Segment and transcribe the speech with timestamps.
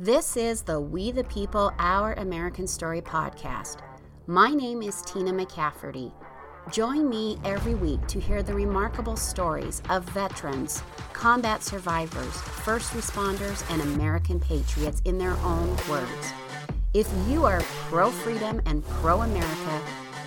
[0.00, 3.78] This is the We the People Our American Story podcast.
[4.28, 6.12] My name is Tina McCafferty.
[6.70, 12.32] Join me every week to hear the remarkable stories of veterans, combat survivors,
[12.62, 16.32] first responders, and American patriots in their own words.
[16.94, 17.60] If you are
[17.90, 19.82] pro freedom and pro America,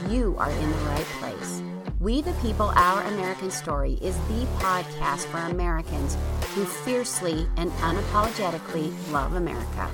[0.10, 1.62] you are in the right place.
[2.02, 6.18] We the People Our American Story is the podcast for Americans
[6.56, 9.88] who fiercely and unapologetically love America.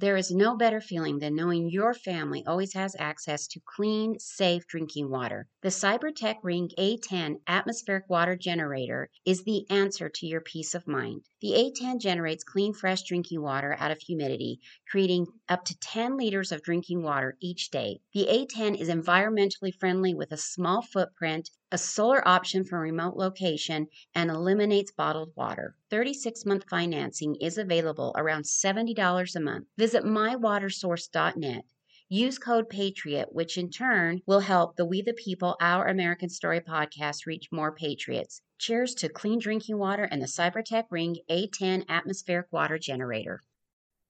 [0.00, 4.64] There is no better feeling than knowing your family always has access to clean, safe
[4.68, 5.48] drinking water.
[5.62, 11.22] The Cybertech Ring A10 atmospheric water generator is the answer to your peace of mind.
[11.40, 16.52] The A10 generates clean, fresh drinking water out of humidity, creating up to 10 liters
[16.52, 17.98] of drinking water each day.
[18.14, 23.86] The A10 is environmentally friendly with a small footprint, a solar option for remote location,
[24.14, 25.76] and eliminates bottled water.
[25.90, 29.66] 36 month financing is available around $70 a month.
[29.76, 31.64] Visit mywatersource.net.
[32.10, 36.60] Use code PATRIOT, which in turn will help the We the People, Our American Story
[36.60, 38.40] podcast reach more patriots.
[38.58, 43.42] Cheers to clean drinking water and the Cybertech Ring A10 atmospheric water generator.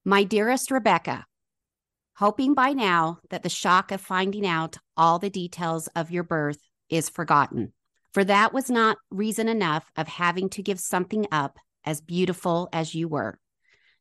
[0.05, 1.27] My dearest Rebecca,
[2.19, 6.68] hoping by now that the shock of finding out all the details of your birth
[6.91, 7.73] is forgotten.
[8.13, 12.95] For that was not reason enough of having to give something up as beautiful as
[12.95, 13.39] you were.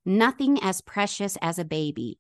[0.06, 2.20] Nothing as precious as a baby,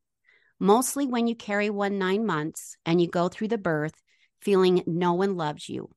[0.59, 4.01] mostly when you carry one nine months and you go through the birth
[4.41, 5.89] feeling no one loves you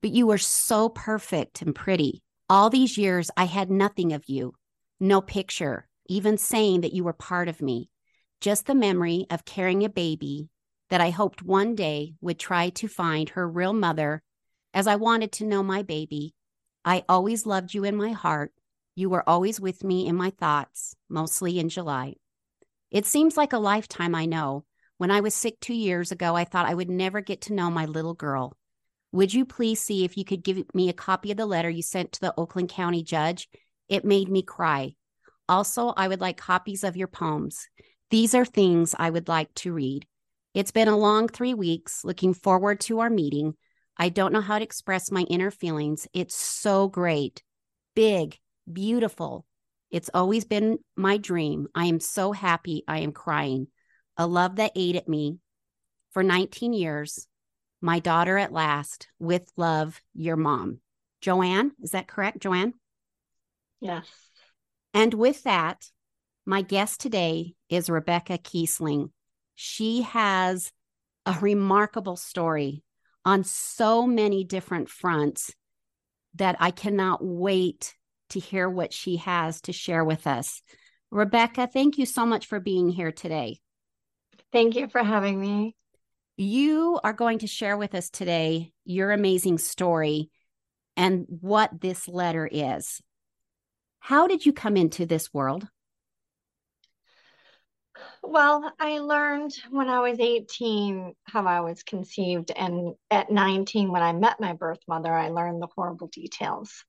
[0.00, 2.22] but you were so perfect and pretty.
[2.48, 4.54] All these years, I had nothing of you,
[4.98, 7.90] no picture, even saying that you were part of me,
[8.40, 10.48] just the memory of carrying a baby
[10.90, 14.22] that I hoped one day would try to find her real mother
[14.74, 16.34] as I wanted to know my baby.
[16.84, 18.52] I always loved you in my heart.
[18.94, 22.14] You were always with me in my thoughts, mostly in July.
[22.90, 24.64] It seems like a lifetime, I know.
[24.98, 27.70] When I was sick two years ago, I thought I would never get to know
[27.70, 28.56] my little girl.
[29.12, 31.82] Would you please see if you could give me a copy of the letter you
[31.82, 33.48] sent to the Oakland County judge?
[33.88, 34.94] It made me cry.
[35.48, 37.68] Also, I would like copies of your poems.
[38.10, 40.06] These are things I would like to read.
[40.54, 42.04] It's been a long three weeks.
[42.04, 43.54] Looking forward to our meeting.
[43.96, 46.08] I don't know how to express my inner feelings.
[46.12, 47.42] It's so great,
[47.94, 48.38] big,
[48.70, 49.46] beautiful.
[49.90, 51.68] It's always been my dream.
[51.74, 53.68] I am so happy I am crying.
[54.16, 55.38] A love that ate at me
[56.12, 57.26] for 19 years
[57.80, 59.08] my daughter at last.
[59.18, 60.80] With love, your mom.
[61.20, 62.74] Joanne, is that correct, Joanne?
[63.80, 64.06] Yes.
[64.92, 65.90] And with that,
[66.46, 69.10] my guest today is Rebecca Kiessling.
[69.62, 70.72] She has
[71.26, 72.82] a remarkable story
[73.26, 75.54] on so many different fronts
[76.36, 77.94] that I cannot wait
[78.30, 80.62] to hear what she has to share with us.
[81.10, 83.60] Rebecca, thank you so much for being here today.
[84.50, 85.76] Thank you for having me.
[86.38, 90.30] You are going to share with us today your amazing story
[90.96, 93.02] and what this letter is.
[93.98, 95.68] How did you come into this world?
[98.22, 102.50] Well, I learned when I was 18 how I was conceived.
[102.50, 106.84] And at 19, when I met my birth mother, I learned the horrible details.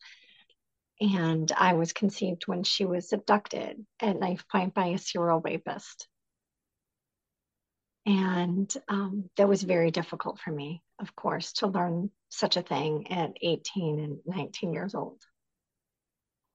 [1.00, 6.08] And I was conceived when she was abducted at knife point by a serial rapist.
[8.06, 13.12] And um, that was very difficult for me, of course, to learn such a thing
[13.12, 15.22] at 18 and 19 years old.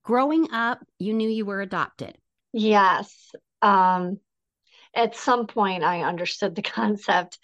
[0.03, 2.17] Growing up, you knew you were adopted.
[2.53, 3.31] Yes.
[3.61, 4.19] Um,
[4.97, 7.39] at some point, I understood the concept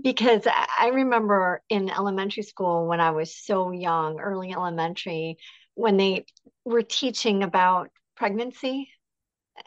[0.00, 5.38] because I remember in elementary school when I was so young, early elementary,
[5.74, 6.26] when they
[6.64, 8.90] were teaching about pregnancy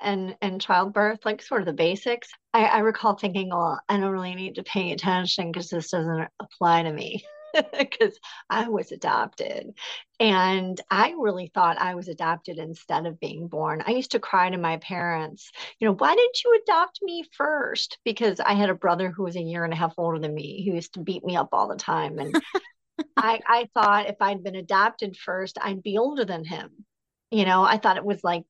[0.01, 2.29] and and childbirth, like sort of the basics.
[2.53, 6.27] I, I recall thinking, well, I don't really need to pay attention because this doesn't
[6.39, 7.25] apply to me
[7.77, 8.17] because
[8.49, 9.73] I was adopted.
[10.19, 13.83] And I really thought I was adopted instead of being born.
[13.85, 17.97] I used to cry to my parents, you know, why didn't you adopt me first?
[18.05, 20.63] Because I had a brother who was a year and a half older than me
[20.65, 22.19] who used to beat me up all the time.
[22.19, 22.35] And
[23.17, 26.85] I, I thought if I'd been adopted first, I'd be older than him.
[27.31, 28.43] You know, I thought it was like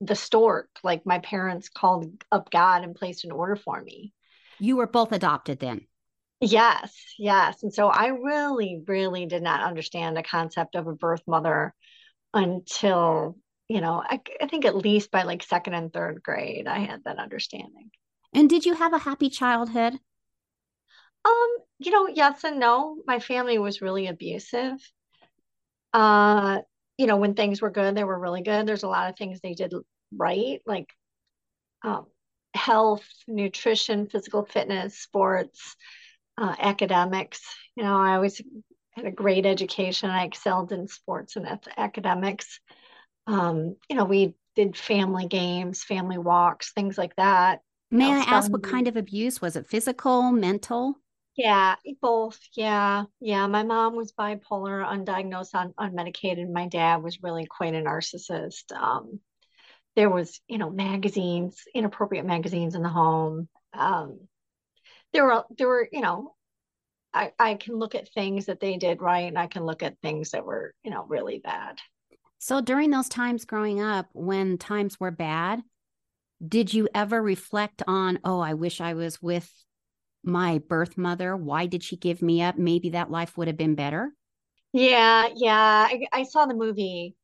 [0.00, 0.68] the stork.
[0.82, 4.12] Like my parents called up God and placed an order for me.
[4.60, 5.86] You were both adopted then.
[6.42, 7.62] Yes, yes.
[7.62, 11.72] And so I really, really did not understand the concept of a birth mother
[12.34, 13.36] until,
[13.68, 17.04] you know, I, I think at least by like second and third grade, I had
[17.04, 17.90] that understanding.
[18.34, 19.94] And did you have a happy childhood?
[21.24, 21.48] Um,
[21.78, 22.96] you know, yes and no.
[23.06, 24.80] My family was really abusive.
[25.92, 26.58] Uh,
[26.98, 28.66] you know, when things were good, they were really good.
[28.66, 29.72] There's a lot of things they did
[30.16, 30.88] right, like
[31.84, 32.06] um,
[32.54, 35.76] health, nutrition, physical fitness, sports,
[36.38, 37.40] uh, academics.
[37.76, 38.40] You know, I always
[38.92, 40.10] had a great education.
[40.10, 41.46] I excelled in sports and
[41.76, 42.60] academics.
[43.26, 47.60] Um, you know, we did family games, family walks, things like that.
[47.90, 49.40] May I ask what kind of abuse?
[49.40, 50.96] Was it physical, mental?
[51.36, 52.38] Yeah, both.
[52.54, 53.04] Yeah.
[53.20, 53.46] Yeah.
[53.46, 56.50] My mom was bipolar, undiagnosed, un- unmedicated.
[56.50, 58.72] My dad was really quite a narcissist.
[58.72, 59.20] Um,
[59.96, 63.48] there was, you know, magazines, inappropriate magazines in the home.
[63.72, 64.20] Um,
[65.12, 66.34] there were, there were, you know,
[67.14, 69.98] I, I can look at things that they did right and I can look at
[70.02, 71.78] things that were, you know, really bad.
[72.38, 75.60] So during those times growing up, when times were bad,
[76.46, 79.48] did you ever reflect on, oh, I wish I was with
[80.24, 81.36] my birth mother?
[81.36, 82.58] Why did she give me up?
[82.58, 84.12] Maybe that life would have been better.
[84.72, 85.88] Yeah, yeah.
[85.88, 87.14] I, I saw the movie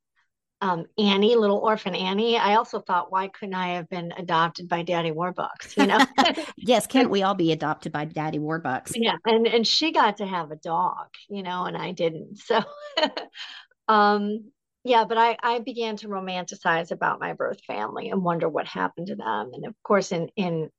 [0.61, 2.37] um, Annie, Little Orphan Annie.
[2.37, 5.77] I also thought, why couldn't I have been adopted by Daddy Warbucks?
[5.77, 6.45] You know?
[6.57, 8.93] yes, can't we all be adopted by Daddy Warbucks?
[8.95, 12.39] Yeah, and and she got to have a dog, you know, and I didn't.
[12.39, 12.61] So,
[13.89, 14.51] um,
[14.83, 19.09] yeah, but I I began to romanticize about my birth family and wonder what happened
[19.09, 19.51] to them.
[19.53, 20.71] And of course, in in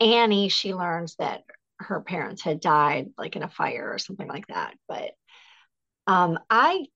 [0.00, 1.44] Annie, she learns that
[1.78, 4.74] her parents had died like in a fire or something like that.
[4.88, 5.12] But
[6.08, 6.86] um, I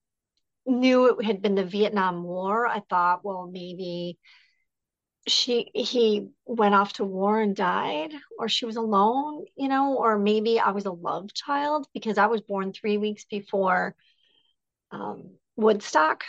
[0.67, 2.67] knew it had been the Vietnam War.
[2.67, 4.19] I thought, well, maybe
[5.29, 10.19] she he went off to war and died, or she was alone, you know, or
[10.19, 13.95] maybe I was a love child because I was born three weeks before
[14.91, 16.25] um, Woodstock.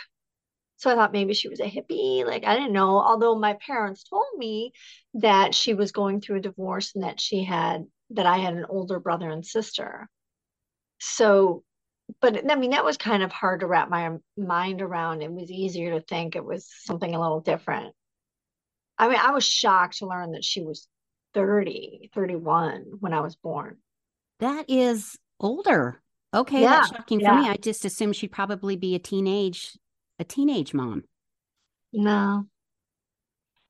[0.76, 2.24] So I thought maybe she was a hippie.
[2.26, 2.98] Like I didn't know.
[2.98, 4.72] Although my parents told me
[5.14, 8.66] that she was going through a divorce and that she had that I had an
[8.68, 10.08] older brother and sister.
[11.00, 11.64] So,
[12.20, 15.22] but I mean that was kind of hard to wrap my mind around.
[15.22, 17.94] It was easier to think it was something a little different.
[18.98, 20.86] I mean, I was shocked to learn that she was
[21.34, 23.78] 30, 31 when I was born.
[24.40, 26.00] That is older.
[26.34, 27.36] Okay, yeah, that's shocking yeah.
[27.36, 27.48] for me.
[27.48, 29.76] I just assumed she'd probably be a teenage
[30.18, 31.04] a teenage mom.
[31.92, 32.46] No.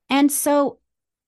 [0.08, 0.78] And so,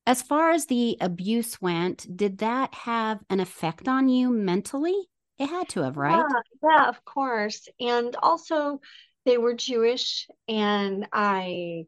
[0.07, 5.09] as far as the abuse went, did that have an effect on you mentally?
[5.39, 6.17] It had to have, right?
[6.17, 7.69] Yeah, yeah, of course.
[7.81, 8.81] And also,
[9.25, 11.87] they were Jewish, and I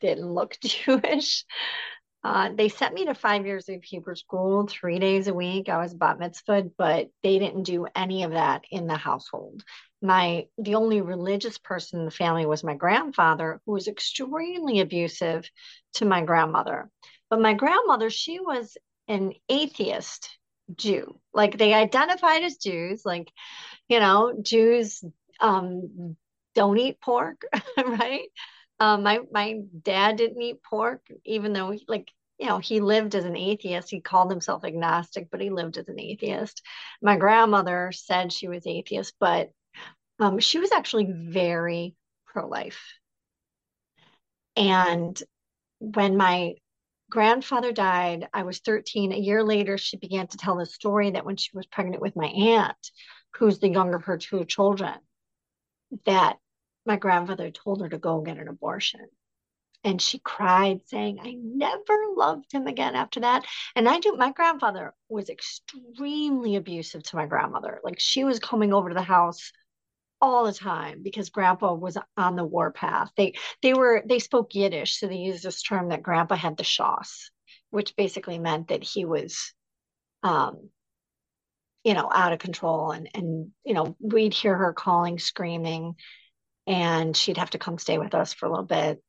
[0.00, 1.44] didn't look Jewish.
[2.22, 5.68] Uh, they sent me to five years of Hebrew school, three days a week.
[5.68, 9.62] I was bat mitzvah, but they didn't do any of that in the household
[10.02, 15.48] my the only religious person in the family was my grandfather who was extremely abusive
[15.94, 16.90] to my grandmother
[17.30, 18.76] but my grandmother she was
[19.08, 20.38] an atheist
[20.74, 23.30] jew like they identified as jews like
[23.88, 25.04] you know jews
[25.40, 26.16] um
[26.56, 27.42] don't eat pork
[27.76, 28.28] right?
[28.80, 33.14] Um my my dad didn't eat pork even though he, like you know he lived
[33.14, 33.90] as an atheist.
[33.90, 36.62] He called himself agnostic but he lived as an atheist.
[37.00, 39.50] My grandmother said she was atheist but
[40.18, 41.94] um, she was actually very
[42.26, 42.82] pro life.
[44.56, 45.22] And
[45.78, 46.54] when my
[47.10, 49.12] grandfather died, I was 13.
[49.12, 52.16] A year later, she began to tell the story that when she was pregnant with
[52.16, 52.90] my aunt,
[53.34, 54.94] who's the younger of her two children,
[56.04, 56.38] that
[56.84, 59.06] my grandfather told her to go get an abortion.
[59.84, 63.44] And she cried, saying, I never loved him again after that.
[63.76, 67.80] And I do, my grandfather was extremely abusive to my grandmother.
[67.84, 69.52] Like she was coming over to the house
[70.26, 73.10] all the time because grandpa was on the warpath.
[73.16, 76.64] They they were they spoke Yiddish, so they used this term that grandpa had the
[76.64, 77.30] shoss,
[77.70, 79.52] which basically meant that he was
[80.22, 80.70] um
[81.84, 85.94] you know out of control and and you know we'd hear her calling screaming
[86.66, 89.00] and she'd have to come stay with us for a little bit.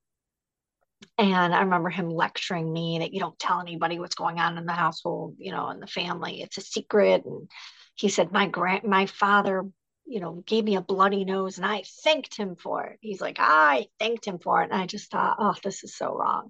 [1.17, 4.65] And i remember him lecturing me that you don't tell anybody what's going on in
[4.65, 6.41] the household you know in the family.
[6.41, 7.25] It's a secret.
[7.25, 7.49] And
[7.95, 9.65] he said my grand my father
[10.07, 12.97] you know, gave me a bloody nose and I thanked him for it.
[13.01, 14.71] He's like, I thanked him for it.
[14.71, 16.49] And I just thought, oh, this is so wrong.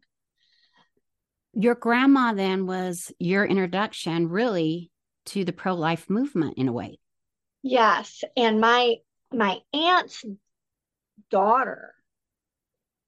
[1.53, 4.91] Your grandma then was your introduction really
[5.27, 6.99] to the pro-life movement in a way.
[7.63, 8.23] Yes.
[8.35, 8.97] And my
[9.33, 10.23] my aunt's
[11.31, 11.93] daughter,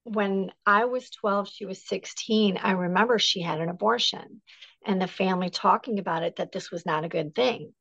[0.02, 2.58] when I was 12, she was 16.
[2.58, 4.42] I remember she had an abortion
[4.84, 7.72] and the family talking about it that this was not a good thing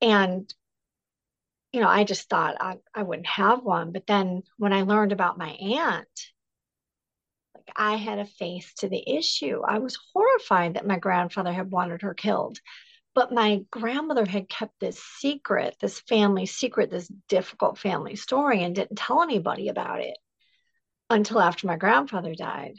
[0.00, 0.52] and
[1.72, 5.12] you know i just thought I, I wouldn't have one but then when i learned
[5.12, 6.08] about my aunt
[7.54, 11.70] like i had a face to the issue i was horrified that my grandfather had
[11.70, 12.58] wanted her killed
[13.14, 18.74] But my grandmother had kept this secret, this family secret, this difficult family story, and
[18.74, 20.18] didn't tell anybody about it
[21.10, 22.76] until after my grandfather died.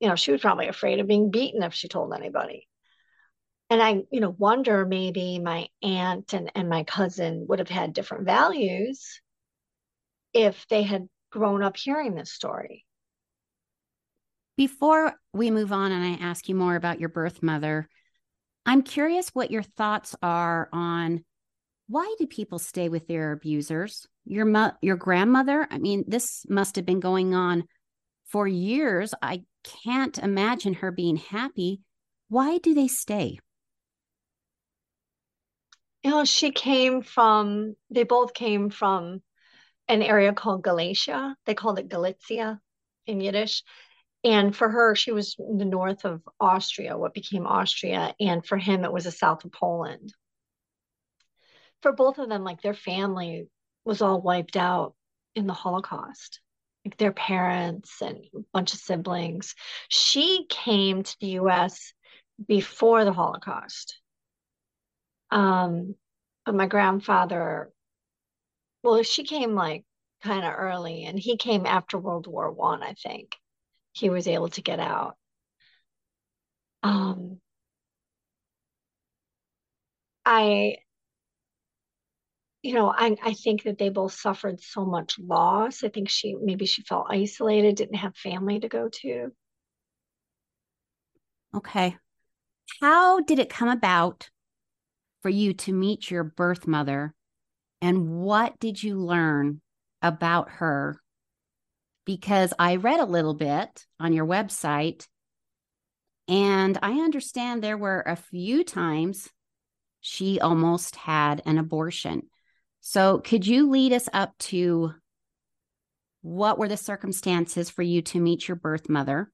[0.00, 2.68] You know, she was probably afraid of being beaten if she told anybody.
[3.70, 7.92] And I, you know, wonder maybe my aunt and, and my cousin would have had
[7.92, 9.20] different values
[10.32, 12.84] if they had grown up hearing this story.
[14.56, 17.88] Before we move on and I ask you more about your birth mother,
[18.66, 21.24] I'm curious what your thoughts are on
[21.86, 24.06] why do people stay with their abusers?
[24.24, 27.64] Your mo- your grandmother, I mean, this must have been going on
[28.24, 29.12] for years.
[29.20, 29.42] I
[29.84, 31.80] can't imagine her being happy.
[32.28, 33.38] Why do they stay?
[36.04, 39.22] You know, she came from, they both came from
[39.88, 41.34] an area called Galicia.
[41.46, 42.60] They called it Galicia
[43.06, 43.62] in Yiddish.
[44.22, 48.14] And for her, she was in the north of Austria, what became Austria.
[48.20, 50.12] And for him, it was the south of Poland.
[51.80, 53.48] For both of them, like their family
[53.86, 54.94] was all wiped out
[55.34, 56.40] in the Holocaust,
[56.84, 59.54] like their parents and a bunch of siblings.
[59.88, 61.94] She came to the US
[62.46, 64.00] before the Holocaust.
[65.30, 65.94] Um,
[66.44, 67.72] but my grandfather,
[68.82, 69.84] well, she came like
[70.22, 73.34] kind of early, and he came after World War One, I, I think
[73.92, 75.16] he was able to get out.
[76.82, 77.40] Um,
[80.24, 80.76] I,
[82.62, 85.84] you know, I, I think that they both suffered so much loss.
[85.84, 89.32] I think she maybe she felt isolated, didn't have family to go to.
[91.54, 91.96] Okay.
[92.80, 94.30] How did it come about
[95.24, 97.14] for you to meet your birth mother?
[97.80, 99.62] And what did you learn
[100.02, 101.00] about her
[102.04, 105.08] because I read a little bit on your website
[106.28, 109.30] and I understand there were a few times
[110.02, 112.24] she almost had an abortion.
[112.82, 114.92] So, could you lead us up to
[116.20, 119.32] what were the circumstances for you to meet your birth mother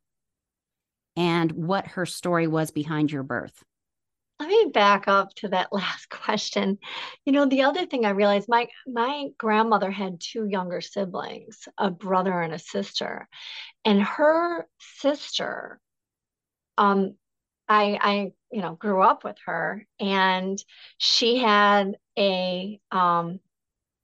[1.16, 3.64] and what her story was behind your birth?
[4.40, 6.78] Let me back up to that last question.
[7.24, 11.90] You know, the other thing I realized my my grandmother had two younger siblings, a
[11.90, 13.28] brother and a sister.
[13.84, 15.80] And her sister
[16.78, 17.14] um
[17.68, 20.62] I I you know grew up with her and
[20.98, 23.40] she had a um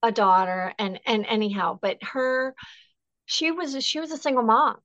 [0.03, 2.55] a daughter and and anyhow, but her
[3.27, 4.77] she was she was a single mom.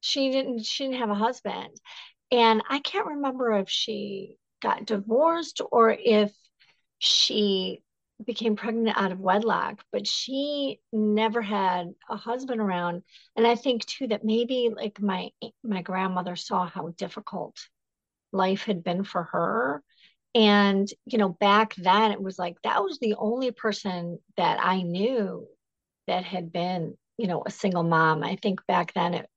[0.00, 1.76] She didn't she didn't have a husband.
[2.32, 6.32] And I can't remember if she got divorced or if
[6.98, 7.82] she
[8.24, 13.02] became pregnant out of wedlock, but she never had a husband around.
[13.36, 15.30] And I think too that maybe like my
[15.62, 17.56] my grandmother saw how difficult
[18.32, 19.82] life had been for her.
[20.34, 24.82] And you know, back then it was like that was the only person that I
[24.82, 25.46] knew
[26.06, 28.22] that had been, you know, a single mom.
[28.22, 29.28] I think back then it,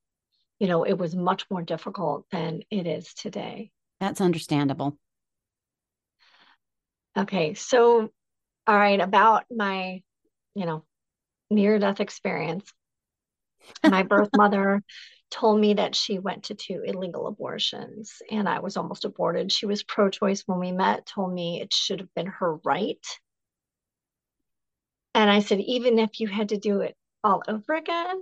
[0.59, 3.71] you know, it was much more difficult than it is today.
[3.99, 4.97] That's understandable.
[7.17, 8.10] Okay, so
[8.65, 10.01] all right, about my,
[10.55, 10.84] you know,
[11.50, 12.72] near death experience.
[13.84, 14.82] My birth mother
[15.29, 19.51] told me that she went to two illegal abortions and I was almost aborted.
[19.51, 23.05] She was pro choice when we met, told me it should have been her right.
[25.15, 28.22] And I said, even if you had to do it all over again,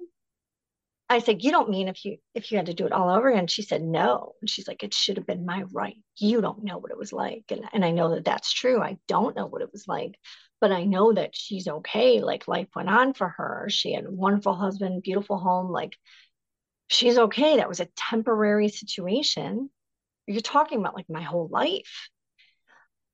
[1.11, 3.29] I said, you don't mean if you if you had to do it all over
[3.29, 3.47] again?
[3.47, 4.31] She said, no.
[4.39, 5.97] And she's like, it should have been my right.
[6.17, 7.43] You don't know what it was like.
[7.49, 8.81] And, and I know that that's true.
[8.81, 10.15] I don't know what it was like,
[10.61, 12.21] but I know that she's okay.
[12.21, 13.67] Like life went on for her.
[13.69, 15.69] She had a wonderful husband, beautiful home.
[15.69, 15.97] Like
[16.87, 17.57] she's okay.
[17.57, 19.69] That was a temporary situation.
[20.27, 22.07] You're talking about like my whole life.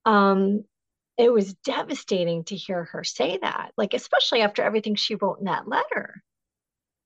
[0.05, 0.65] Um,
[1.17, 5.45] it was devastating to hear her say that, like, especially after everything she wrote in
[5.45, 6.21] that letter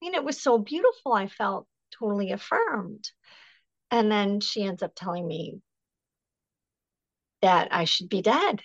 [0.02, 1.14] mean, it was so beautiful.
[1.14, 1.68] I felt
[1.98, 3.10] totally affirmed.
[3.90, 5.62] And then she ends up telling me
[7.42, 8.62] that I should be dead.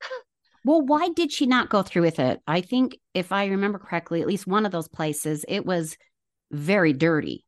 [0.64, 2.40] well, why did she not go through with it?
[2.46, 5.96] I think, if I remember correctly, at least one of those places, it was
[6.50, 7.44] very dirty.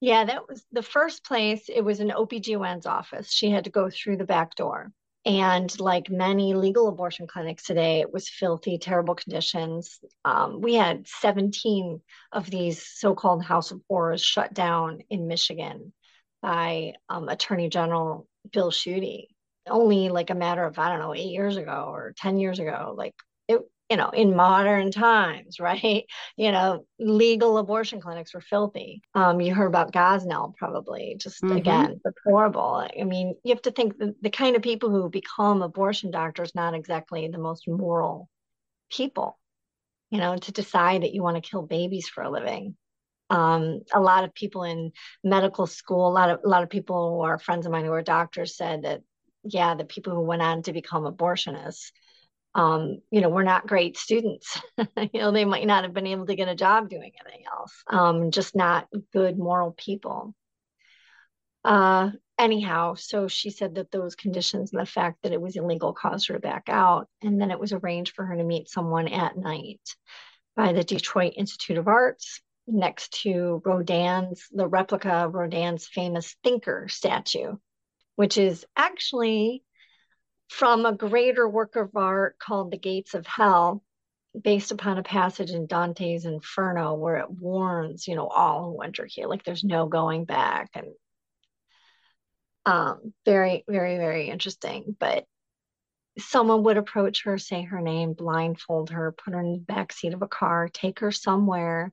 [0.00, 1.68] Yeah, that was the first place.
[1.68, 3.32] It was an OBGYN's office.
[3.32, 4.92] She had to go through the back door.
[5.28, 10.00] And like many legal abortion clinics today, it was filthy, terrible conditions.
[10.24, 12.00] Um, we had 17
[12.32, 15.92] of these so called House of Horrors shut down in Michigan
[16.40, 19.28] by um, Attorney General Bill Schuette
[19.68, 22.94] only like a matter of, I don't know, eight years ago or 10 years ago.
[22.96, 23.14] Like
[23.88, 26.04] you know, in modern times, right?
[26.36, 29.02] You know, legal abortion clinics were filthy.
[29.14, 31.56] Um, you heard about Gosnell probably, just mm-hmm.
[31.56, 32.86] again, horrible.
[32.98, 36.54] I mean, you have to think the, the kind of people who become abortion doctors
[36.54, 38.28] not exactly the most moral
[38.90, 39.38] people,
[40.10, 42.76] you know, to decide that you want to kill babies for a living.
[43.30, 44.92] Um, a lot of people in
[45.22, 47.92] medical school, a lot of a lot of people who are friends of mine who
[47.92, 49.02] are doctors said that,
[49.44, 51.90] yeah, the people who went on to become abortionists
[52.54, 54.60] um, you know, we're not great students.
[54.78, 57.72] you know, they might not have been able to get a job doing anything else.
[57.86, 60.34] Um, just not good moral people.
[61.64, 65.92] Uh, anyhow, so she said that those conditions and the fact that it was illegal
[65.92, 67.08] caused her to back out.
[67.22, 69.80] And then it was arranged for her to meet someone at night
[70.56, 76.86] by the Detroit Institute of Arts next to Rodin's, the replica of Rodin's famous thinker
[76.88, 77.56] statue,
[78.16, 79.62] which is actually
[80.48, 83.82] from a greater work of art called The Gates of Hell,
[84.40, 89.06] based upon a passage in Dante's Inferno where it warns, you know, all who enter
[89.06, 90.70] here, like there's no going back.
[90.74, 90.88] And
[92.66, 94.96] um, very, very, very interesting.
[94.98, 95.24] But
[96.18, 100.14] someone would approach her, say her name, blindfold her, put her in the back seat
[100.14, 101.92] of a car, take her somewhere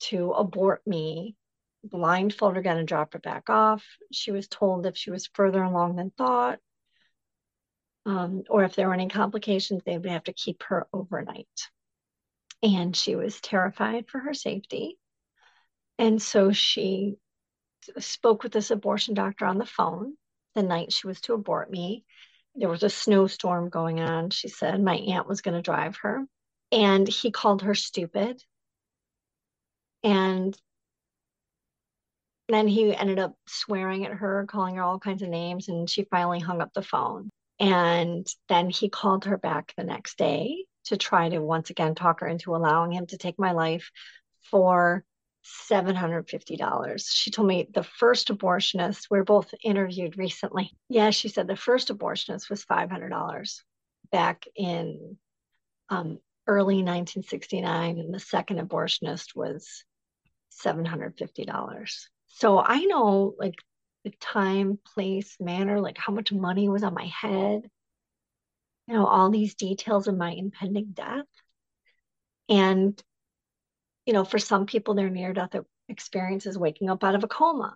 [0.00, 1.36] to abort me,
[1.84, 3.84] blindfold her again and drop her back off.
[4.12, 6.58] She was told if she was further along than thought,
[8.06, 11.68] um, or if there were any complications, they would have to keep her overnight.
[12.62, 14.98] And she was terrified for her safety.
[15.98, 17.16] And so she
[17.98, 20.14] spoke with this abortion doctor on the phone
[20.54, 22.04] the night she was to abort me.
[22.54, 24.30] There was a snowstorm going on.
[24.30, 26.26] She said my aunt was going to drive her.
[26.70, 28.42] And he called her stupid.
[30.02, 30.56] And
[32.48, 36.04] then he ended up swearing at her, calling her all kinds of names, and she
[36.04, 37.30] finally hung up the phone.
[37.62, 42.18] And then he called her back the next day to try to once again talk
[42.18, 43.92] her into allowing him to take my life
[44.50, 45.04] for
[45.70, 47.04] $750.
[47.08, 50.76] She told me the first abortionist, we are both interviewed recently.
[50.88, 53.60] Yeah, she said the first abortionist was $500
[54.10, 55.16] back in
[55.88, 59.84] um, early 1969, and the second abortionist was
[60.64, 62.06] $750.
[62.26, 63.54] So I know like
[64.04, 67.62] the time, place, manner, like how much money was on my head,
[68.86, 71.26] you know, all these details of my impending death.
[72.48, 73.00] And,
[74.06, 75.54] you know, for some people, their near death
[75.88, 77.74] experience is waking up out of a coma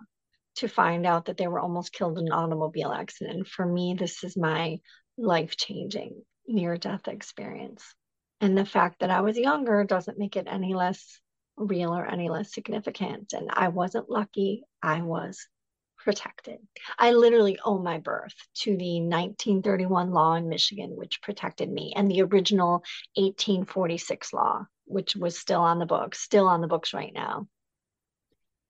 [0.57, 3.47] to find out that they were almost killed in an automobile accident.
[3.47, 4.79] For me, this is my
[5.17, 7.85] life changing near death experience.
[8.41, 11.21] And the fact that I was younger doesn't make it any less
[11.57, 13.33] real or any less significant.
[13.33, 15.47] And I wasn't lucky, I was
[16.07, 16.61] protected.
[17.01, 22.09] I literally owe my birth to the 1931 law in Michigan, which protected me, and
[22.09, 22.85] the original
[23.17, 27.49] 1846 law, which was still on the books, still on the books right now.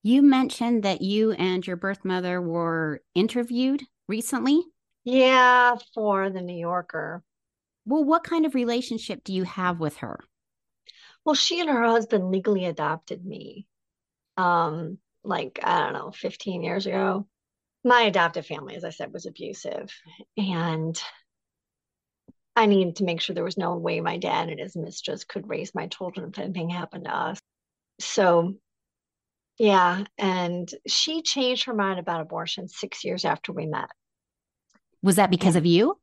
[0.02, 4.62] You mentioned that you and your birth mother were interviewed recently.
[5.04, 7.22] Yeah, for the New Yorker.
[7.84, 10.20] Well, what kind of relationship do you have with her?
[11.22, 13.66] Well, she and her husband legally adopted me.
[14.38, 17.26] Um, like, I don't know, 15 years ago.
[17.84, 19.92] My adoptive family, as I said, was abusive.
[20.36, 21.00] And
[22.54, 25.48] I needed to make sure there was no way my dad and his mistress could
[25.48, 27.38] raise my children if anything happened to us.
[28.00, 28.54] So,
[29.58, 30.04] yeah.
[30.18, 33.90] And she changed her mind about abortion six years after we met.
[35.02, 35.98] Was that because of you?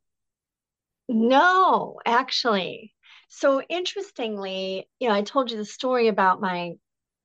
[1.08, 2.94] No, actually.
[3.28, 6.74] So interestingly, you know, I told you the story about my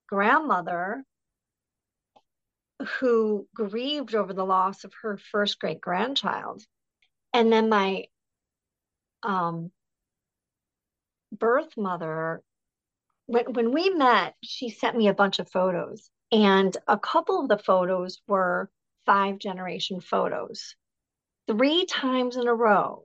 [0.07, 1.03] grandmother
[2.99, 6.63] who grieved over the loss of her first great grandchild.
[7.33, 8.05] And then my
[9.23, 9.71] um,
[11.31, 12.41] birth mother,
[13.25, 16.09] when, when we met, she sent me a bunch of photos.
[16.31, 18.69] And a couple of the photos were
[19.05, 20.75] five generation photos.
[21.47, 23.03] Three times in a row,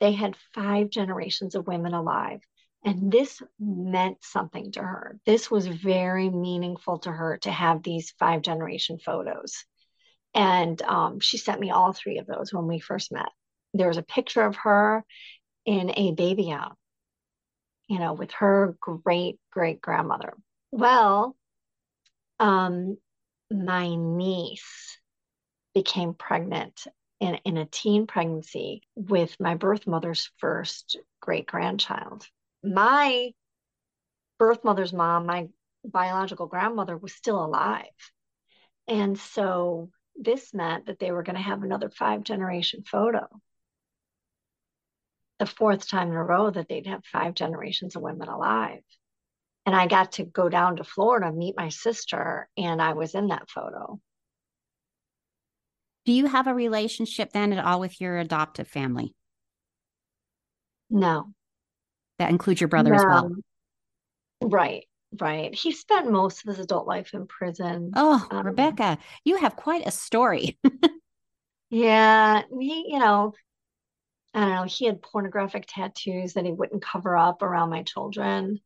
[0.00, 2.40] they had five generations of women alive.
[2.84, 5.18] And this meant something to her.
[5.26, 9.64] This was very meaningful to her to have these five generation photos.
[10.34, 13.30] And um, she sent me all three of those when we first met.
[13.74, 15.04] There was a picture of her
[15.66, 16.74] in a baby gown,
[17.88, 20.34] you know, with her great great grandmother.
[20.70, 21.36] Well,
[22.38, 22.96] um,
[23.50, 24.98] my niece
[25.74, 26.86] became pregnant
[27.20, 32.26] in, in a teen pregnancy with my birth mother's first great grandchild
[32.62, 33.32] my
[34.38, 35.48] birth mother's mom, my
[35.84, 37.84] biological grandmother, was still alive.
[38.86, 43.28] And so this meant that they were going to have another five generation photo.
[45.38, 48.82] the fourth time in a row that they'd have five generations of women alive.
[49.66, 53.28] And I got to go down to Florida, meet my sister, and I was in
[53.28, 54.00] that photo.
[56.06, 59.14] Do you have a relationship then at all with your adoptive family?
[60.90, 61.34] No.
[62.18, 63.32] That includes your brother as well.
[64.40, 64.84] Right,
[65.20, 65.54] right.
[65.54, 67.92] He spent most of his adult life in prison.
[67.94, 70.58] Oh, um, Rebecca, you have quite a story.
[71.70, 73.34] yeah, he, you know,
[74.34, 78.60] I don't know, he had pornographic tattoos that he wouldn't cover up around my children.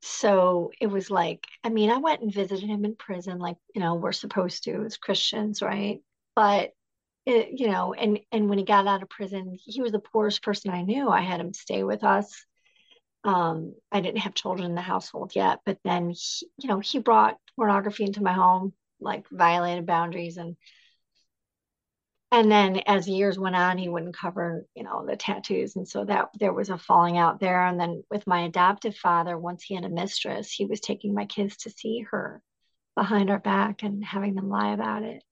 [0.00, 3.80] So it was like, I mean, I went and visited him in prison, like, you
[3.80, 6.00] know, we're supposed to as Christians, right?
[6.36, 6.72] But
[7.26, 10.42] it, you know, and and when he got out of prison, he was the poorest
[10.42, 11.08] person I knew.
[11.08, 12.46] I had him stay with us.
[13.24, 16.98] Um, I didn't have children in the household yet, but then he, you know, he
[16.98, 20.56] brought pornography into my home, like violated boundaries and
[22.30, 25.76] and then as years went on he wouldn't cover you know the tattoos.
[25.76, 27.64] And so that there was a falling out there.
[27.66, 31.26] And then with my adoptive father once he had a mistress he was taking my
[31.26, 32.42] kids to see her
[32.96, 35.22] behind our back and having them lie about it.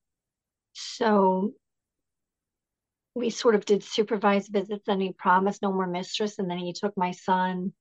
[0.73, 1.53] So
[3.17, 6.73] we sort of did supervised visits and he promised no more mistress and then he
[6.73, 7.73] took my son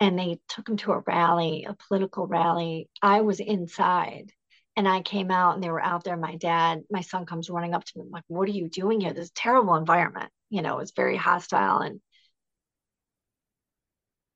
[0.00, 4.32] and they took him to a rally a political rally i was inside
[4.76, 6.16] and I came out and they were out there.
[6.16, 9.00] My dad, my son comes running up to me, I'm like, what are you doing
[9.00, 9.12] here?
[9.12, 10.30] This terrible environment.
[10.50, 11.78] You know, it's very hostile.
[11.78, 12.00] And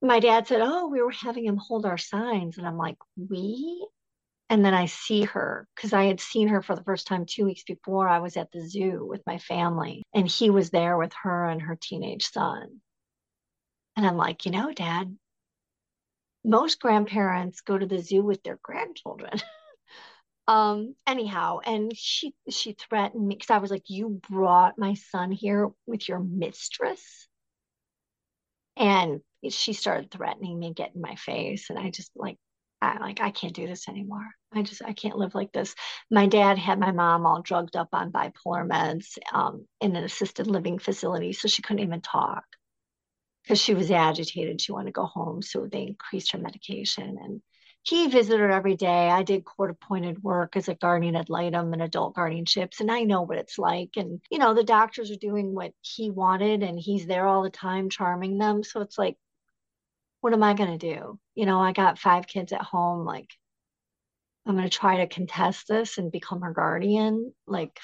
[0.03, 2.59] my dad said, Oh, we were having him hold our signs.
[2.59, 3.87] And I'm like, We?
[4.49, 7.45] And then I see her because I had seen her for the first time two
[7.45, 8.09] weeks before.
[8.09, 11.63] I was at the zoo with my family, and he was there with her and
[11.63, 12.81] her teenage son.
[13.97, 15.17] And I'm like, you know, dad,
[16.45, 19.33] most grandparents go to the zoo with their grandchildren.
[20.49, 25.33] um anyhow and she she threatened me because i was like you brought my son
[25.33, 27.27] here with your mistress
[28.77, 32.37] and she started threatening me get in my face and i just like
[32.83, 35.75] i like i can't do this anymore i just i can't live like this
[36.11, 40.47] my dad had my mom all drugged up on bipolar meds um, in an assisted
[40.47, 42.45] living facility so she couldn't even talk
[43.43, 47.41] because she was agitated she wanted to go home so they increased her medication and
[47.87, 49.09] he visited her every day.
[49.09, 53.03] I did court appointed work as a guardian ad litem and adult guardianships, and I
[53.03, 53.91] know what it's like.
[53.97, 57.51] And, you know, the doctors are doing what he wanted, and he's there all the
[57.51, 58.65] time charming them.
[58.65, 59.17] So it's like,
[60.27, 61.21] what am I going to do?
[61.37, 63.05] You know, I got five kids at home.
[63.05, 63.31] Like,
[64.45, 67.33] I'm going to try to contest this and become her guardian.
[67.47, 67.79] Like,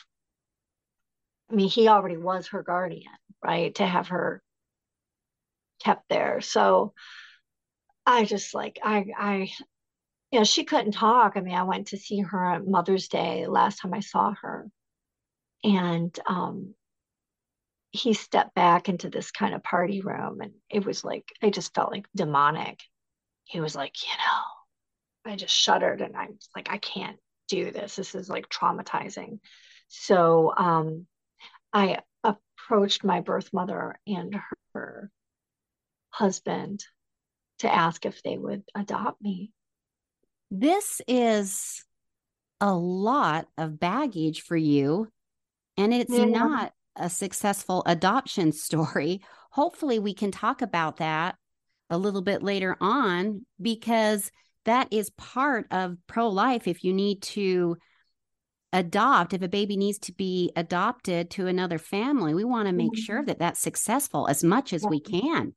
[1.48, 3.12] I mean, he already was her guardian,
[3.44, 3.72] right?
[3.76, 4.42] To have her
[5.84, 6.40] kept there.
[6.40, 6.94] So,
[8.04, 9.52] I just like I I
[10.32, 11.34] you know, she couldn't talk.
[11.36, 14.68] I mean, I went to see her on Mother's Day last time I saw her.
[15.62, 16.74] And um,
[17.92, 21.74] he stepped back into this kind of party room and it was like, I just
[21.74, 22.80] felt like demonic.
[23.44, 27.96] He was like, you know, I just shuddered and i'm like, I can't do this.
[27.96, 29.38] This is like traumatizing.
[29.88, 31.06] So um,
[31.72, 34.34] I approached my birth mother and
[34.74, 35.10] her
[36.10, 36.82] husband
[37.58, 39.52] to ask if they would adopt me
[40.52, 41.82] this is
[42.60, 45.08] a lot of baggage for you,
[45.78, 46.26] and it's yeah.
[46.26, 49.20] not a successful adoption story.
[49.50, 51.36] Hopefully, we can talk about that
[51.90, 54.30] a little bit later on because
[54.64, 56.66] that is part of pro life.
[56.66, 57.76] If you need to
[58.72, 62.92] adopt, if a baby needs to be adopted to another family, we want to make
[62.92, 63.02] mm-hmm.
[63.02, 65.54] sure that that's successful as much as we can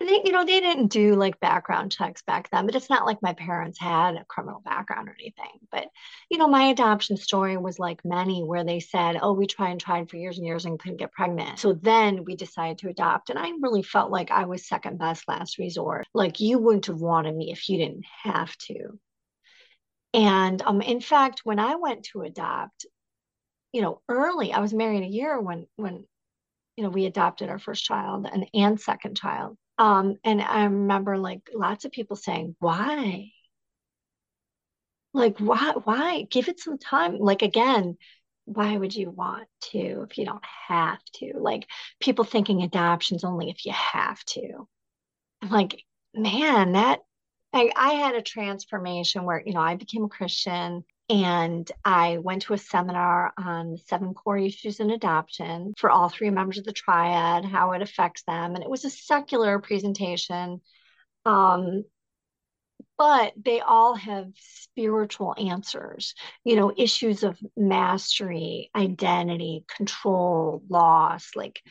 [0.00, 3.22] they, you know, they didn't do like background checks back then, but it's not like
[3.22, 5.60] my parents had a criminal background or anything.
[5.70, 5.88] But,
[6.30, 9.80] you know, my adoption story was like many where they said, oh, we tried and
[9.80, 11.58] tried for years and years and couldn't get pregnant.
[11.58, 13.30] So then we decided to adopt.
[13.30, 16.06] And I really felt like I was second best last resort.
[16.14, 18.98] Like you wouldn't have wanted me if you didn't have to.
[20.14, 22.86] And um, in fact, when I went to adopt,
[23.72, 26.04] you know, early, I was married a year when when
[26.76, 31.18] you know we adopted our first child and and second child um, and I remember
[31.18, 33.30] like lots of people saying, why?
[35.14, 36.26] Like, why, why?
[36.30, 37.18] Give it some time.
[37.18, 37.96] Like, again,
[38.44, 41.34] why would you want to if you don't have to?
[41.38, 41.66] Like,
[42.00, 44.66] people thinking adoption's only if you have to.
[45.42, 45.82] I'm like,
[46.14, 47.00] man, that
[47.52, 52.42] I, I had a transformation where, you know, I became a Christian and I went
[52.42, 56.72] to a seminar on seven core issues in adoption for all three members of the
[56.72, 58.54] triad, how it affects them.
[58.54, 60.60] And it was a secular presentation.
[61.26, 61.84] Um,
[62.98, 71.62] but they all have spiritual answers, you know, issues of mastery, identity, control, loss, like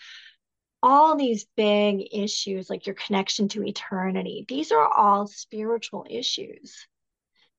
[0.84, 6.88] all these big issues, like your connection to eternity, these are all spiritual issues.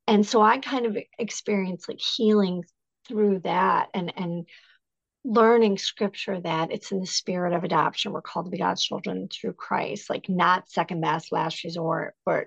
[0.06, 2.64] And so I kind of experienced like healing
[3.08, 4.46] through that and and
[5.24, 8.12] learning scripture that it's in the spirit of adoption.
[8.12, 12.46] We're called to be God's children through Christ, like not second best, last resort, but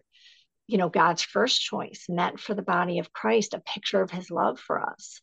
[0.68, 4.32] you know, God's first choice, meant for the body of Christ, a picture of his
[4.32, 5.22] love for us.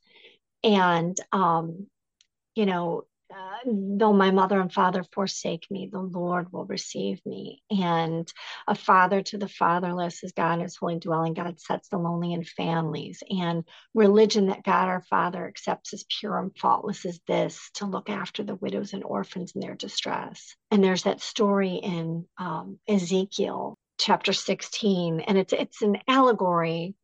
[0.63, 1.89] And um,
[2.55, 3.03] you know,
[3.65, 7.63] though my mother and father forsake me, the Lord will receive me.
[7.71, 8.31] And
[8.67, 11.35] a father to the fatherless is God in his holy dwelling.
[11.35, 13.23] God sets the lonely in families.
[13.31, 13.65] And
[13.95, 18.43] religion that God our Father accepts as pure and faultless is this to look after
[18.43, 20.57] the widows and orphans in their distress.
[20.71, 26.95] And there's that story in um, Ezekiel chapter 16, and it's it's an allegory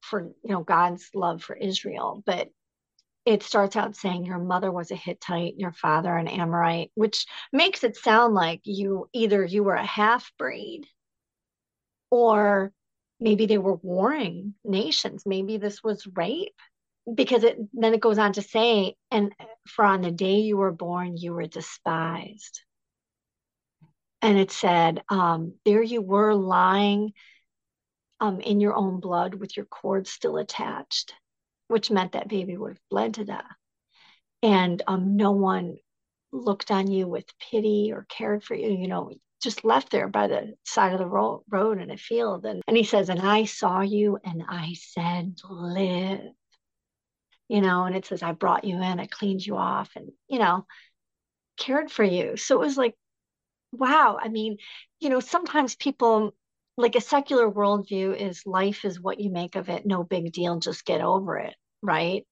[0.00, 2.48] for you know God's love for Israel, but
[3.28, 7.84] it starts out saying your mother was a Hittite, your father an Amorite, which makes
[7.84, 10.86] it sound like you either you were a half breed
[12.10, 12.72] or
[13.20, 15.24] maybe they were warring nations.
[15.26, 16.56] Maybe this was rape
[17.12, 19.34] because it then it goes on to say, and
[19.66, 22.62] for on the day you were born, you were despised.
[24.22, 27.12] And it said, um, there you were lying
[28.20, 31.14] um, in your own blood with your cord still attached
[31.68, 33.44] which meant that baby would have bled to death.
[34.42, 35.76] And um, no one
[36.32, 39.10] looked on you with pity or cared for you, you know,
[39.42, 42.44] just left there by the side of the ro- road in a field.
[42.44, 46.20] And, and he says, And I saw you and I said, Live.
[47.48, 50.38] You know, and it says, I brought you in, I cleaned you off, and, you
[50.38, 50.66] know,
[51.56, 52.36] cared for you.
[52.36, 52.94] So it was like,
[53.72, 54.18] wow.
[54.20, 54.58] I mean,
[55.00, 56.34] you know, sometimes people
[56.78, 60.60] like a secular worldview is life is what you make of it, no big deal,
[60.60, 62.24] just get over it, right?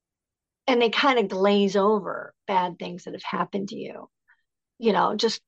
[0.69, 4.09] And they kind of glaze over bad things that have happened to you.
[4.79, 5.43] You know, just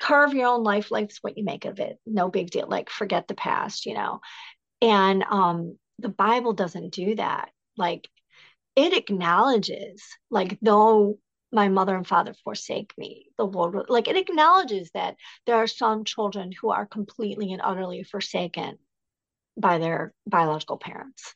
[0.00, 0.90] carve your own life.
[0.90, 1.98] Life's what you make of it.
[2.06, 2.66] No big deal.
[2.66, 4.20] Like forget the past, you know.
[4.80, 7.50] And um the Bible doesn't do that.
[7.76, 8.08] Like
[8.76, 11.18] it acknowledges, like though
[11.52, 13.26] my mother and father forsake me.
[13.38, 18.02] The world like it acknowledges that there are some children who are completely and utterly
[18.02, 18.78] forsaken
[19.56, 21.34] by their biological parents.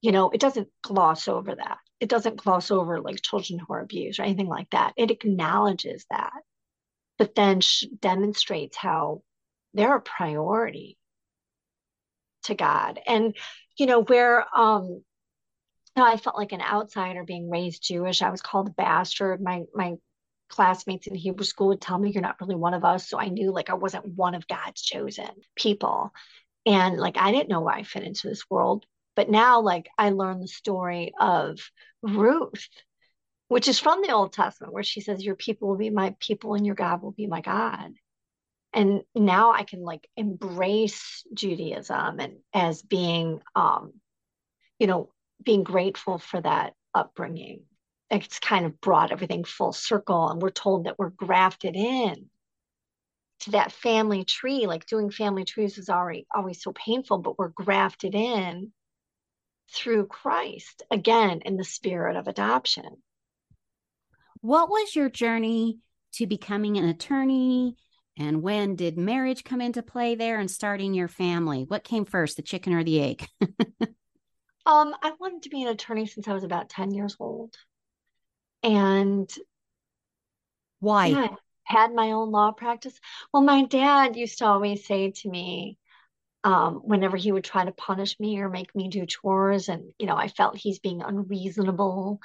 [0.00, 1.78] You know it doesn't gloss over that.
[2.00, 4.94] It doesn't gloss over like children who are abused or anything like that.
[4.96, 6.32] It acknowledges that
[7.18, 7.60] but then
[8.00, 9.22] demonstrates how
[9.74, 10.98] they're a priority
[12.44, 13.00] to god.
[13.06, 13.36] And
[13.76, 15.02] you know where um
[15.96, 18.22] I felt like an outsider being raised Jewish.
[18.22, 19.42] I was called a bastard.
[19.42, 19.96] My my
[20.48, 23.08] classmates in Hebrew school would tell me you're not really one of us.
[23.08, 26.12] So I knew like I wasn't one of God's chosen people.
[26.66, 28.84] And like I didn't know where I fit into this world.
[29.16, 31.58] But now like I learned the story of
[32.02, 32.68] Ruth,
[33.48, 36.54] which is from the Old Testament, where she says, Your people will be my people
[36.54, 37.92] and your God will be my God.
[38.74, 43.92] And now I can like embrace Judaism and as being um,
[44.82, 45.11] you know,
[45.44, 47.62] being grateful for that upbringing.
[48.10, 52.28] It's kind of brought everything full circle, and we're told that we're grafted in
[53.40, 54.66] to that family tree.
[54.66, 58.72] Like doing family trees is already always so painful, but we're grafted in
[59.72, 63.02] through Christ again in the spirit of adoption.
[64.40, 65.78] What was your journey
[66.14, 67.76] to becoming an attorney?
[68.18, 71.64] And when did marriage come into play there and starting your family?
[71.66, 73.26] What came first, the chicken or the egg?
[74.66, 77.56] Um, I wanted to be an attorney since I was about 10 years old.
[78.64, 79.32] And
[80.80, 81.06] why?
[81.06, 82.98] Yeah, I had my own law practice.
[83.32, 85.78] Well, my dad used to always say to me,
[86.44, 90.06] um, whenever he would try to punish me or make me do chores, and you
[90.06, 92.20] know, I felt he's being unreasonable.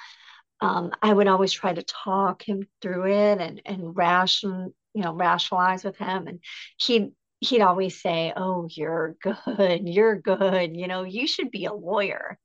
[0.62, 5.14] Um, I would always try to talk him through it and and ration, you know,
[5.14, 6.28] rationalize with him.
[6.28, 6.42] And
[6.78, 9.88] he'd he'd always say, Oh, you're good.
[9.88, 10.76] You're good.
[10.76, 12.38] You know, you should be a lawyer.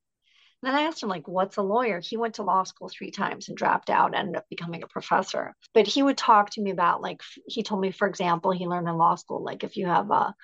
[0.63, 1.99] And then I asked him, like, what's a lawyer?
[1.99, 5.57] He went to law school three times and dropped out, ended up becoming a professor.
[5.75, 8.89] But he would talk to me about, like, he told me, for example, he learned
[8.89, 10.35] in law school, like, if you have a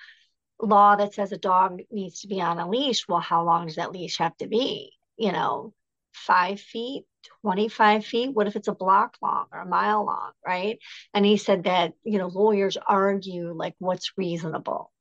[0.61, 3.77] law that says a dog needs to be on a leash, well, how long does
[3.77, 4.91] that leash have to be?
[5.17, 5.73] You know,
[6.13, 7.05] five feet,
[7.41, 8.33] 25 feet?
[8.33, 10.79] What if it's a block long or a mile long, right?
[11.13, 14.91] And he said that, you know, lawyers argue like what's reasonable.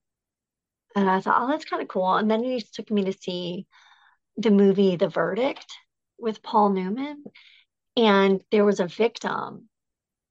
[0.97, 2.15] And I thought, oh, that's kind of cool.
[2.15, 3.67] And then he took me to see
[4.37, 5.67] the movie The Verdict
[6.19, 7.25] with Paul Newman.
[7.97, 9.69] And there was a victim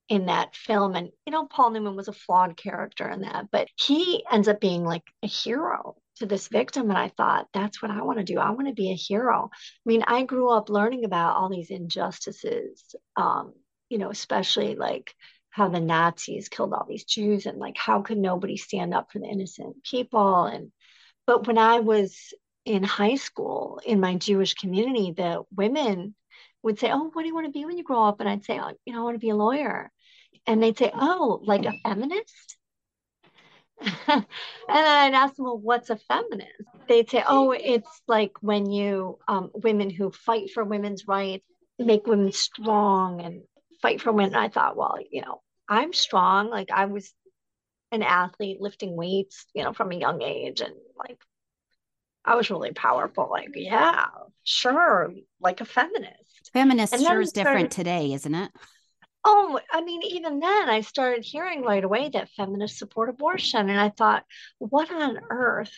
[0.10, 0.96] in that film.
[0.96, 4.60] And, you know, Paul Newman was a flawed character in that, but he ends up
[4.60, 8.24] being like a hero to this victim and I thought that's what I want to
[8.24, 8.40] do.
[8.40, 9.50] I want to be a hero.
[9.54, 13.54] I mean, I grew up learning about all these injustices, um,
[13.90, 15.14] you know, especially like
[15.50, 19.18] how the Nazis killed all these Jews and like how could nobody stand up for
[19.20, 20.72] the innocent people and
[21.26, 26.14] but when I was in high school in my Jewish community the women
[26.62, 28.46] would say oh what do you want to be when you grow up and I'd
[28.46, 29.92] say oh, you know I want to be a lawyer
[30.46, 32.57] and they'd say oh like a feminist
[33.80, 34.26] and
[34.68, 36.52] I'd ask them, well, what's a feminist?
[36.88, 41.46] They'd say, oh, it's like when you, um, women who fight for women's rights,
[41.80, 43.42] make women strong and
[43.82, 44.36] fight for women.
[44.36, 46.50] I thought, well, you know, I'm strong.
[46.50, 47.14] Like I was
[47.92, 50.62] an athlete lifting weights, you know, from a young age.
[50.62, 51.20] And like,
[52.26, 53.30] I was really powerful.
[53.30, 54.08] Like, yeah,
[54.44, 55.14] sure.
[55.40, 56.50] Like a feminist.
[56.52, 58.52] Feminist sure is different today, isn't it?
[59.24, 63.70] Oh, I mean, even then I started hearing right away that feminists support abortion.
[63.70, 64.24] And I thought,
[64.60, 65.74] what on earth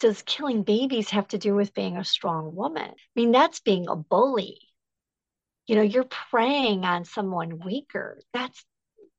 [0.00, 2.88] does killing babies have to do with being a strong woman?
[2.88, 4.58] I mean, that's being a bully.
[5.66, 8.20] You know, you're preying on someone weaker.
[8.32, 8.64] That's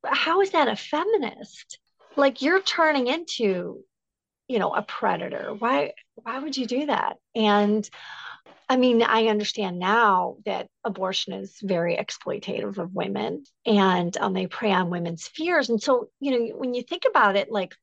[0.06, 1.80] how is that a feminist?
[2.16, 3.84] Like you're turning into,
[4.48, 5.54] you know, a predator.
[5.58, 7.18] Why why would you do that?
[7.36, 7.90] And
[8.68, 14.48] I mean, I understand now that abortion is very exploitative of women and um, they
[14.48, 15.70] prey on women's fears.
[15.70, 17.76] And so, you know, when you think about it, like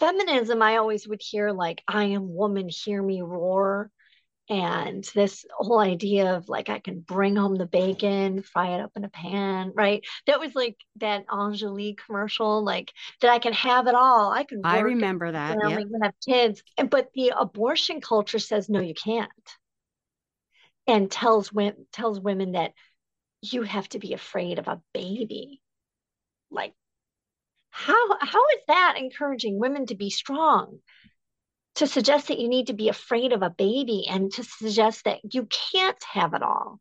[0.00, 3.90] feminism, I always would hear, like, I am woman, hear me roar.
[4.50, 8.92] And this whole idea of like, I can bring home the bacon, fry it up
[8.94, 10.04] in a pan, right?
[10.26, 14.30] That was like that Enjoli commercial, like that I can have it all.
[14.30, 14.60] I can.
[14.62, 15.56] I remember that.
[15.62, 15.78] Yeah.
[15.80, 19.30] Even have kids, but the abortion culture says no, you can't
[20.86, 22.72] and tells women tells women that
[23.42, 25.60] you have to be afraid of a baby.
[26.50, 26.74] Like
[27.70, 30.78] how how is that encouraging women to be strong?
[31.76, 35.34] To suggest that you need to be afraid of a baby and to suggest that
[35.34, 36.78] you can't have it all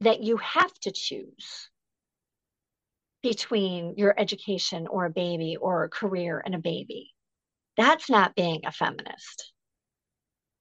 [0.00, 1.70] that you have to choose
[3.22, 7.10] between your education or a baby or a career and a baby.
[7.76, 9.52] That's not being a feminist.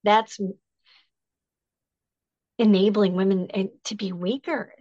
[0.04, 0.40] That's
[2.58, 3.50] enabling women
[3.86, 4.74] to be weaker.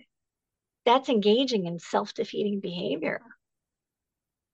[0.84, 3.20] That's engaging in self defeating behavior.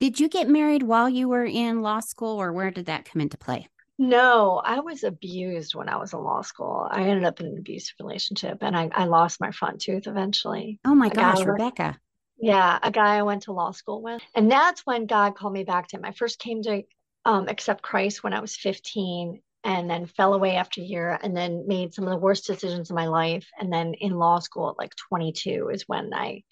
[0.01, 3.21] Did you get married while you were in law school, or where did that come
[3.21, 3.69] into play?
[3.99, 6.89] No, I was abused when I was in law school.
[6.91, 10.81] I ended up in an abusive relationship and I, I lost my front tooth eventually.
[10.85, 11.99] Oh my a gosh, Rebecca.
[12.37, 14.21] Yeah, a guy I went to law school with.
[14.35, 16.05] And that's when God called me back to him.
[16.05, 16.83] I first came to
[17.25, 21.37] um, accept Christ when I was 15 and then fell away after a year and
[21.37, 23.47] then made some of the worst decisions of my life.
[23.59, 26.43] And then in law school at like 22 is when i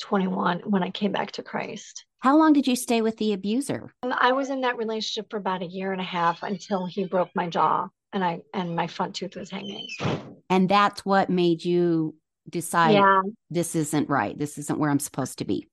[0.00, 2.04] 21 when i came back to christ.
[2.20, 3.92] How long did you stay with the abuser?
[4.02, 7.04] Um, i was in that relationship for about a year and a half until he
[7.04, 9.86] broke my jaw and i and my front tooth was hanging.
[10.50, 12.14] And that's what made you
[12.48, 13.22] decide yeah.
[13.50, 15.68] this isn't right this isn't where i'm supposed to be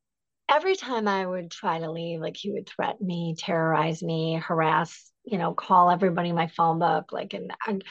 [0.50, 5.10] every time I would try to leave, like he would threaten me, terrorize me, harass
[5.30, 7.12] you know, call everybody in my phone book.
[7.12, 7.84] Like, and, and,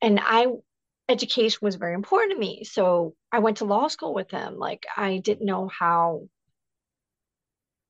[0.00, 0.46] and I,
[1.08, 2.64] education was very important to me.
[2.64, 4.58] So I went to law school with him.
[4.58, 6.28] Like, I didn't know how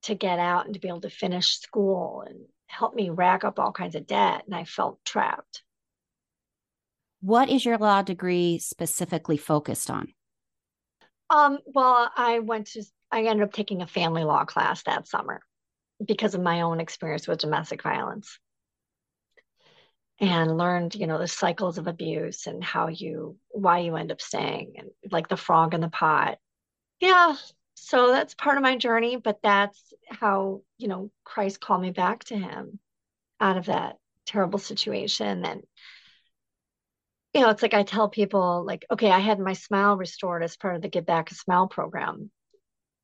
[0.04, 3.58] to get out and to be able to finish school and help me rack up
[3.58, 4.42] all kinds of debt.
[4.46, 5.62] And I felt trapped.
[7.20, 10.08] What is your law degree specifically focused on?
[11.30, 15.42] Um, well, I went to, I ended up taking a family law class that summer
[16.05, 18.38] because of my own experience with domestic violence.
[20.20, 24.20] And learned you know the cycles of abuse and how you why you end up
[24.20, 26.38] staying and like the frog in the pot.
[27.01, 27.37] Yeah
[27.75, 32.22] so that's part of my journey but that's how you know christ called me back
[32.22, 32.79] to him
[33.40, 35.44] out of that terrible situation.
[35.44, 35.62] And
[37.35, 40.57] you know it's like i tell people like okay i had my smile restored as
[40.57, 42.31] part of the give back a smile program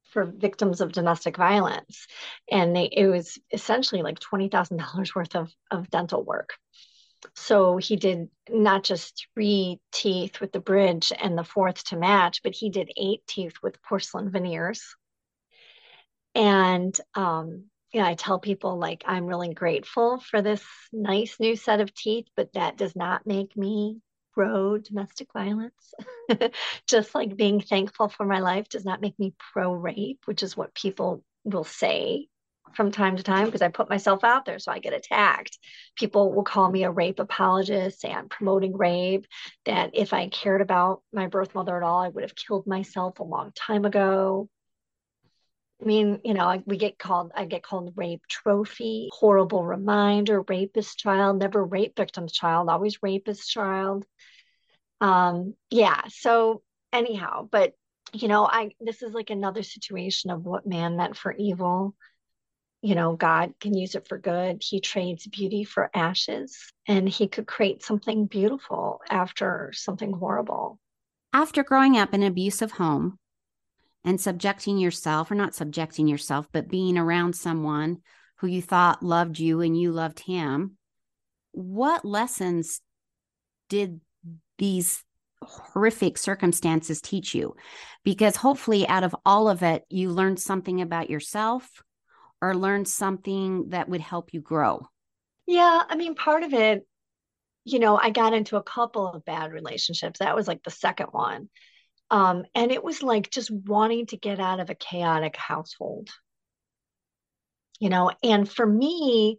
[0.08, 2.06] for victims of domestic violence
[2.50, 6.54] and they, it was essentially like $20000 worth of, of dental work
[7.34, 12.42] so he did not just three teeth with the bridge and the fourth to match,
[12.42, 14.94] but he did eight teeth with porcelain veneers.
[16.34, 21.80] And um, know, I tell people like I'm really grateful for this nice new set
[21.80, 24.00] of teeth, but that does not make me
[24.38, 25.94] pro domestic violence.
[26.86, 30.56] just like being thankful for my life does not make me pro rape, which is
[30.56, 32.28] what people will say
[32.74, 35.58] from time to time because I put myself out there, so I get attacked.
[35.96, 39.26] People will call me a rape apologist and promoting rape.
[39.64, 43.18] That if I cared about my birth mother at all, I would have killed myself
[43.18, 44.48] a long time ago.
[45.80, 50.98] I mean, you know, we get called, I get called rape trophy, horrible reminder, rapist
[50.98, 54.04] child, never rape victim's child, always rapist child.
[55.00, 56.02] Um, yeah.
[56.08, 57.74] So anyhow, but
[58.12, 61.94] you know, I this is like another situation of what man meant for evil.
[62.80, 64.62] You know, God can use it for good.
[64.62, 70.78] He trades beauty for ashes, and he could create something beautiful after something horrible.
[71.32, 73.18] After growing up in an abusive home
[74.04, 77.98] and subjecting yourself, or not subjecting yourself, but being around someone
[78.36, 80.76] who you thought loved you and you loved him,
[81.50, 82.80] what lessons
[83.68, 84.00] did
[84.58, 85.02] these
[85.42, 87.54] horrific circumstances teach you.
[88.04, 91.82] Because hopefully out of all of it you learned something about yourself
[92.40, 94.86] or learned something that would help you grow.
[95.46, 96.86] Yeah i mean part of it
[97.64, 100.18] you know i got into a couple of bad relationships.
[100.18, 101.48] That was like the second one.
[102.10, 106.08] Um, and it was like just wanting to get out of a chaotic household.
[107.80, 109.38] You know and for me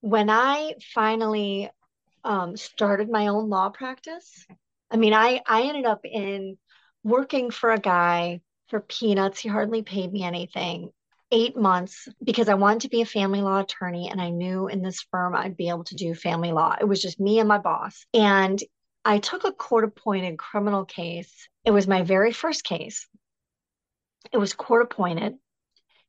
[0.00, 1.70] when i finally
[2.24, 4.46] um, started my own law practice
[4.94, 6.56] I mean, I I ended up in
[7.02, 9.40] working for a guy for peanuts.
[9.40, 10.90] He hardly paid me anything.
[11.32, 14.82] Eight months because I wanted to be a family law attorney, and I knew in
[14.82, 16.76] this firm I'd be able to do family law.
[16.80, 18.04] It was just me and my boss.
[18.14, 18.62] And
[19.04, 21.48] I took a court appointed criminal case.
[21.64, 23.08] It was my very first case.
[24.32, 25.34] It was court appointed.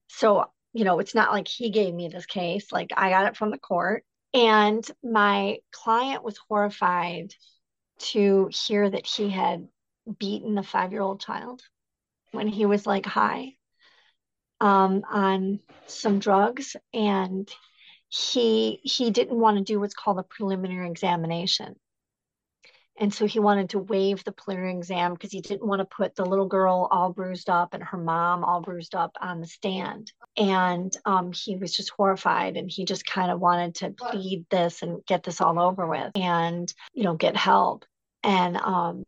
[0.10, 3.36] So, you know, it's not like he gave me this case, like I got it
[3.36, 4.04] from the court.
[4.36, 7.34] And my client was horrified
[8.00, 9.70] to hear that he had
[10.20, 11.62] beaten a five year old child
[12.32, 13.54] when he was like high
[14.60, 16.76] um, on some drugs.
[16.94, 17.50] And
[18.10, 21.76] he he didn't want to do what's called a preliminary examination
[22.98, 26.16] and so he wanted to waive the preliminary exam because he didn't want to put
[26.16, 30.14] the little girl all bruised up and her mom all bruised up on the stand.
[30.38, 34.82] And um, he was just horrified and he just kind of wanted to plead this
[34.82, 37.84] and get this all over with and, you know, get help.
[38.24, 39.04] And um,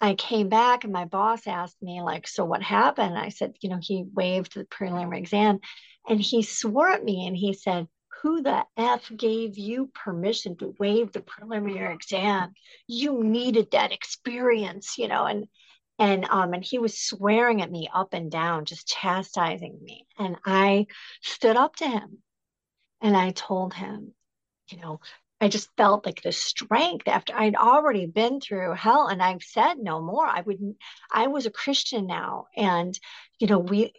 [0.00, 3.16] I came back and my boss asked me, like, so what happened?
[3.16, 5.60] I said, you know, he waived the preliminary exam
[6.08, 7.86] and he swore at me and he said,
[8.22, 12.52] who the F gave you permission to waive the preliminary exam?
[12.86, 15.46] You needed that experience, you know, and
[15.98, 20.06] and um and he was swearing at me up and down, just chastising me.
[20.18, 20.86] And I
[21.22, 22.22] stood up to him
[23.00, 24.14] and I told him,
[24.70, 25.00] you know,
[25.40, 29.78] I just felt like the strength after I'd already been through hell and I've said
[29.78, 30.26] no more.
[30.26, 30.76] I wouldn't
[31.12, 32.98] I was a Christian now and
[33.38, 33.92] you know we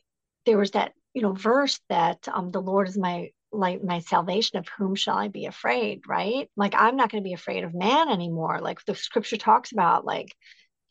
[0.45, 4.60] there was that you know verse that um the Lord is my like my salvation
[4.60, 6.50] of whom shall I be afraid, right?
[6.56, 8.60] Like I'm not going to be afraid of man anymore.
[8.62, 10.36] Like the scripture talks about like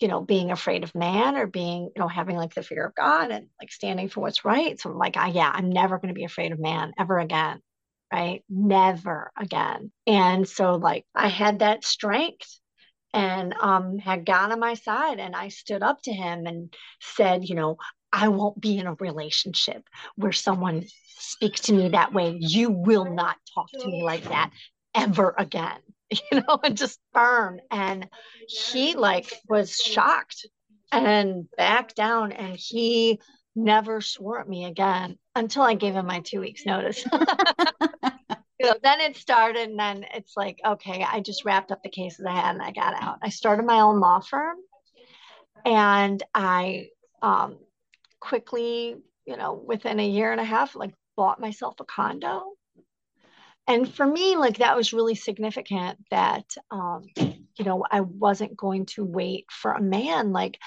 [0.01, 2.95] you know being afraid of man or being you know having like the fear of
[2.95, 4.79] God and like standing for what's right.
[4.81, 7.61] So I'm like I yeah, I'm never going to be afraid of man ever again
[8.13, 8.43] right?
[8.49, 9.93] Never again.
[10.07, 12.49] And so, like, I had that strength
[13.13, 15.19] and um, had God on my side.
[15.21, 17.77] And I stood up to him and said, you know,
[18.13, 19.83] I won't be in a relationship
[20.17, 20.85] where someone
[21.19, 22.37] speaks to me that way.
[22.39, 24.51] You will not talk to me like that
[24.95, 25.79] ever again,
[26.11, 27.61] you know, and just firm.
[27.71, 28.09] And
[28.49, 30.47] he, like, was shocked
[30.91, 33.21] and backed down and he
[33.55, 37.05] never swore at me again until I gave him my two weeks notice.
[37.13, 41.91] you know, then it started and then it's like, okay, I just wrapped up the
[41.91, 43.19] cases I had and I got out.
[43.23, 44.57] I started my own law firm
[45.65, 46.89] and I
[47.21, 47.59] um,
[48.21, 48.97] quickly,
[49.27, 52.45] you know, within a year and a half, like bought myself a condo.
[53.67, 58.87] And for me, like that was really significant that, um, you know, I wasn't going
[58.87, 60.33] to wait for a man.
[60.33, 60.59] Like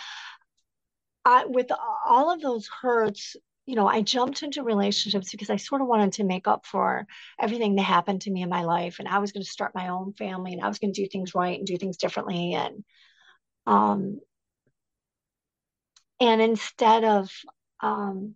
[1.25, 1.71] I, with
[2.05, 3.35] all of those hurts,
[3.65, 7.07] you know, I jumped into relationships because I sort of wanted to make up for
[7.39, 8.97] everything that happened to me in my life.
[8.99, 11.07] And I was going to start my own family and I was going to do
[11.07, 12.53] things right and do things differently.
[12.53, 12.83] And,
[13.65, 14.19] um,
[16.21, 17.31] and instead of,
[17.81, 18.35] um,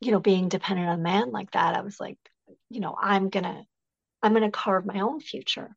[0.00, 2.18] you know, being dependent on man like that, I was like,
[2.68, 3.62] you know, I'm to,
[4.20, 5.76] I'm to carve my own future.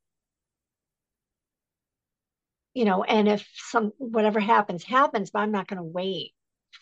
[2.74, 6.34] You know, and if some, whatever happens, happens, but I'm not to wait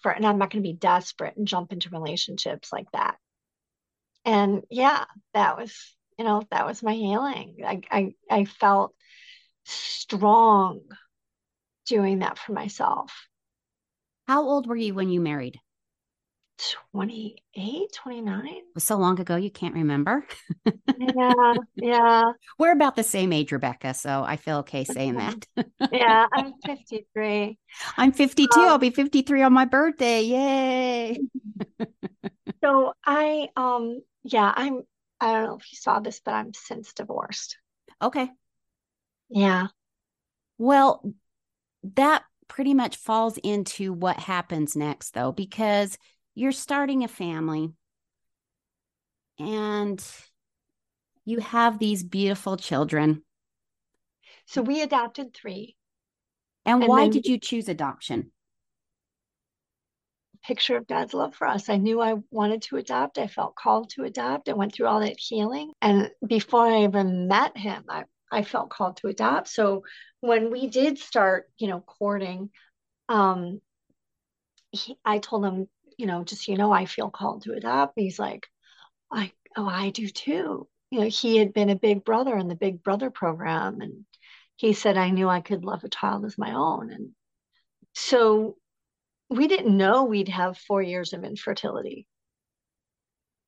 [0.01, 3.17] for, and I'm not to be desperate and jump into relationships like that.
[4.23, 5.03] And yeah,
[5.33, 5.75] that was,
[6.17, 7.57] you know, that was my healing.
[7.65, 8.93] I, I, I felt
[9.65, 10.81] strong
[11.85, 13.11] doing that for myself.
[14.27, 15.59] How old were you when you married?
[16.93, 18.55] 28, 29.
[18.77, 20.25] So long ago, you can't remember.
[20.97, 22.23] yeah, yeah.
[22.57, 23.93] We're about the same age, Rebecca.
[23.93, 25.45] So I feel okay saying that.
[25.91, 27.57] yeah, I'm 53.
[27.97, 28.59] I'm 52.
[28.59, 30.21] Um, I'll be 53 on my birthday.
[30.23, 31.19] Yay.
[32.63, 34.81] so I, um, yeah, I'm,
[35.19, 37.57] I don't know if you saw this, but I'm since divorced.
[38.01, 38.29] Okay.
[39.29, 39.67] Yeah.
[40.57, 41.03] Well,
[41.95, 45.97] that pretty much falls into what happens next, though, because
[46.33, 47.71] you're starting a family
[49.39, 50.03] and
[51.25, 53.23] you have these beautiful children.
[54.45, 55.75] So we adopted three.
[56.65, 58.31] And, and why did you choose adoption?
[60.45, 61.69] Picture of God's love for us.
[61.69, 63.17] I knew I wanted to adopt.
[63.17, 64.47] I felt called to adopt.
[64.49, 65.71] I went through all that healing.
[65.81, 69.47] And before I even met him, I, I felt called to adopt.
[69.47, 69.83] So
[70.21, 72.49] when we did start, you know, courting,
[73.09, 73.61] um,
[74.71, 77.93] he, I told him, you know, just you know, I feel called to adopt.
[77.95, 78.47] He's like,
[79.11, 80.67] I oh, I do too.
[80.91, 84.05] You know, he had been a big brother in the Big Brother program, and
[84.57, 86.91] he said I knew I could love a child as my own.
[86.91, 87.09] And
[87.93, 88.57] so
[89.29, 92.07] we didn't know we'd have four years of infertility.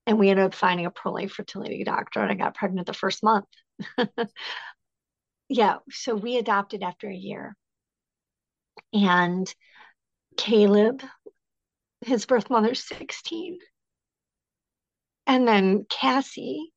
[0.05, 2.93] And we ended up finding a pro life fertility doctor, and I got pregnant the
[2.93, 3.45] first month.
[5.49, 7.55] yeah, so we adopted after a year.
[8.93, 9.53] And
[10.37, 11.03] Caleb,
[12.01, 13.59] his birth mother's 16.
[15.25, 16.71] And then Cassie,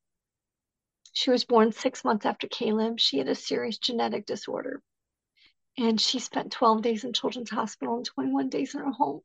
[1.12, 2.98] she was born six months after Caleb.
[2.98, 4.82] She had a serious genetic disorder.
[5.78, 9.20] And she spent 12 days in Children's Hospital and 21 days in her home.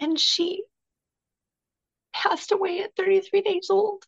[0.00, 0.64] And she
[2.12, 4.04] passed away at 33 days old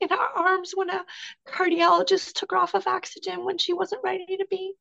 [0.00, 1.04] in our arms when a
[1.46, 4.74] cardiologist took her off of oxygen when she wasn't ready to be.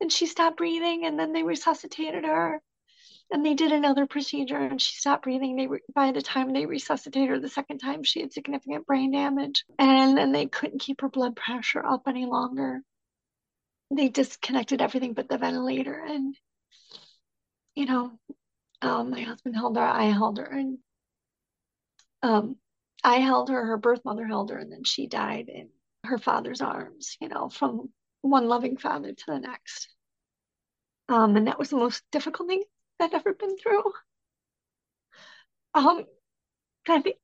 [0.00, 2.60] And she stopped breathing, and then they resuscitated her.
[3.32, 5.56] And they did another procedure, and she stopped breathing.
[5.56, 9.12] They re- by the time they resuscitated her the second time, she had significant brain
[9.12, 12.82] damage, and then they couldn't keep her blood pressure up any longer.
[13.90, 16.34] They disconnected everything but the ventilator, and
[17.74, 18.12] you know,
[18.82, 20.78] um, my husband held her, I held her, and
[22.22, 22.56] um,
[23.02, 25.70] I held her, her birth mother held her, and then she died in
[26.04, 27.90] her father's arms, you know, from
[28.22, 29.88] one loving father to the next.
[31.08, 32.62] Um, and that was the most difficult thing
[33.00, 33.84] I'd ever been through.
[35.74, 36.04] Um,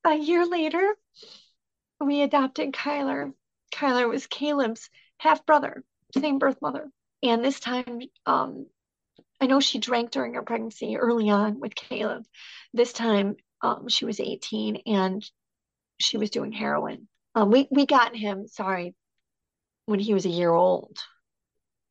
[0.05, 0.97] a year later,
[2.01, 3.33] we adopted Kyler.
[3.73, 5.85] Kyler was Caleb's half brother,
[6.17, 6.91] same birth mother.
[7.23, 8.67] And this time, um,
[9.41, 12.25] I know she drank during her pregnancy early on with Caleb.
[12.73, 15.29] This time, um, she was 18 and
[15.99, 17.09] she was doing heroin.
[17.35, 18.95] Um, we we got him, sorry,
[19.87, 20.97] when he was a year old.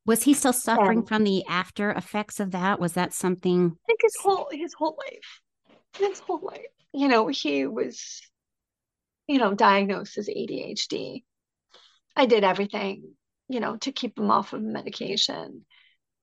[0.06, 2.78] Was he still suffering from the after effects of that?
[2.78, 3.72] Was that something?
[3.72, 5.40] I think his whole his whole life,
[5.98, 6.60] his whole life.
[6.92, 8.22] You know, he was,
[9.26, 11.24] you know, diagnosed as ADHD.
[12.14, 13.14] I did everything,
[13.48, 15.66] you know, to keep him off of medication.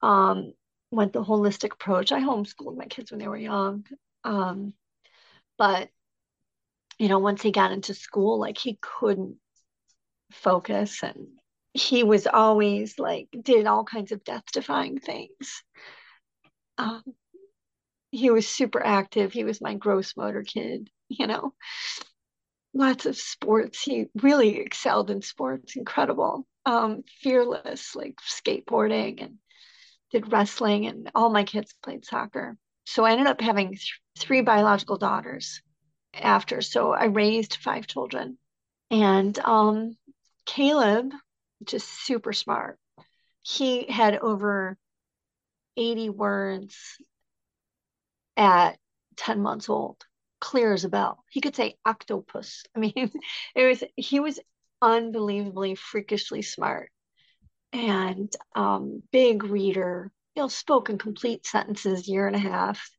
[0.01, 0.53] Um,
[0.91, 2.11] went the holistic approach.
[2.11, 3.85] I homeschooled my kids when they were young.
[4.23, 4.73] Um,
[5.57, 5.89] but
[6.99, 9.37] you know, once he got into school, like he couldn't
[10.31, 11.27] focus and
[11.73, 15.63] he was always like did all kinds of death defying things.
[16.77, 17.03] Um,
[18.11, 19.33] he was super active.
[19.33, 21.53] He was my gross motor kid, you know.
[22.75, 23.81] Lots of sports.
[23.81, 26.47] He really excelled in sports, incredible.
[26.65, 29.35] Um, fearless, like skateboarding and
[30.11, 32.55] did wrestling, and all my kids played soccer.
[32.85, 35.61] So I ended up having th- three biological daughters
[36.13, 36.61] after.
[36.61, 38.37] So I raised five children.
[38.91, 39.97] And um,
[40.45, 41.11] Caleb,
[41.63, 42.77] just super smart,
[43.41, 44.77] he had over
[45.75, 46.77] 80 words
[48.37, 48.77] at
[49.17, 49.97] 10 months old,
[50.39, 51.23] clear as a bell.
[51.29, 52.63] He could say octopus.
[52.75, 52.93] I mean,
[53.55, 54.39] it was, he was
[54.81, 56.91] unbelievably freakishly smart
[57.71, 62.89] and um, big reader, you know, spoken complete sentences, year and a half.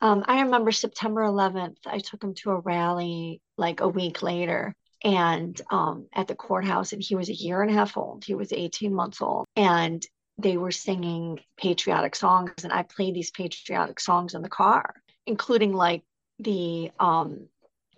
[0.00, 4.74] Um, I remember September 11th, I took him to a rally like a week later
[5.02, 8.24] and um, at the courthouse, and he was a year and a half old.
[8.24, 9.46] He was 18 months old.
[9.56, 10.04] And
[10.38, 14.94] they were singing patriotic songs, and I played these patriotic songs in the car,
[15.26, 16.02] including like
[16.38, 17.48] the um,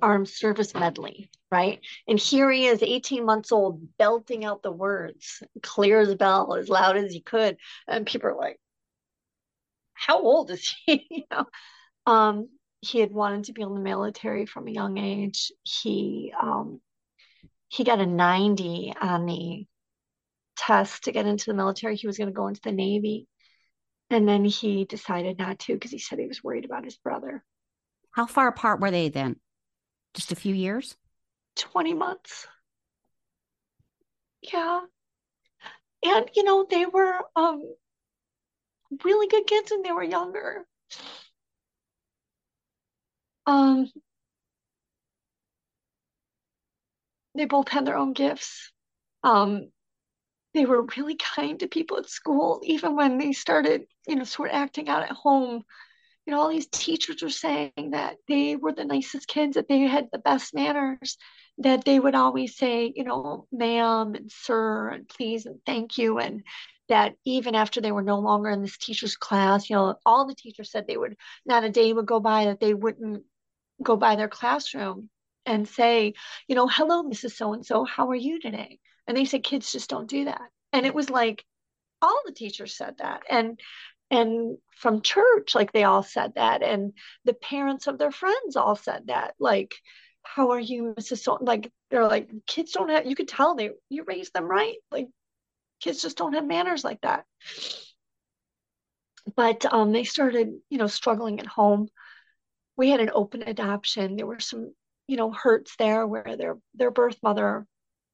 [0.01, 1.81] armed service medley, right?
[2.09, 6.55] And here he is, 18 months old, belting out the words, clear as a bell,
[6.55, 7.57] as loud as he could.
[7.87, 8.59] And people are like,
[9.95, 11.07] how old is he?
[11.11, 11.47] you know?
[12.07, 12.49] Um,
[12.81, 15.53] he had wanted to be in the military from a young age.
[15.63, 16.81] He um,
[17.69, 19.67] he got a 90 on the
[20.57, 21.97] test to get into the military.
[21.97, 23.29] He was going to go into the Navy.
[24.11, 27.43] And then he decided not to because he said he was worried about his brother.
[28.11, 29.37] How far apart were they then?
[30.13, 30.97] Just a few years?
[31.57, 32.47] 20 months.
[34.43, 34.81] Yeah.
[36.05, 37.63] And, you know, they were um,
[39.03, 40.67] really good kids when they were younger.
[43.47, 43.90] Um,
[47.34, 48.70] they both had their own gifts.
[49.22, 49.70] Um,
[50.55, 54.51] they were really kind to people at school, even when they started, you know, sort
[54.51, 55.64] of acting out at home.
[56.26, 59.80] You know, all these teachers were saying that they were the nicest kids, that they
[59.80, 61.16] had the best manners,
[61.59, 66.18] that they would always say, you know, ma'am and sir and please and thank you.
[66.18, 66.43] And
[66.88, 70.34] that even after they were no longer in this teacher's class, you know, all the
[70.34, 71.16] teachers said they would
[71.47, 73.24] not a day would go by that they wouldn't
[73.83, 75.11] go by their classroom
[75.47, 76.14] and say,
[76.49, 77.33] you know, hello, Mrs.
[77.33, 78.78] So and so, how are you today?
[79.07, 80.43] And they said kids just don't do that.
[80.72, 81.45] And it was like
[82.01, 83.22] all the teachers said that.
[83.28, 83.59] And
[84.11, 86.62] and from church, like they all said that.
[86.62, 86.93] And
[87.24, 89.35] the parents of their friends all said that.
[89.39, 89.74] Like,
[90.22, 91.22] how are you, Mrs.
[91.22, 94.76] So like they're like, kids don't have you could tell they you raised them right.
[94.91, 95.09] Like
[95.80, 97.24] kids just don't have manners like that.
[99.37, 101.89] But um they started, you know, struggling at home.
[102.77, 104.16] We had an open adoption.
[104.16, 104.75] There were some,
[105.07, 107.66] you know, hurts there where their their birth mother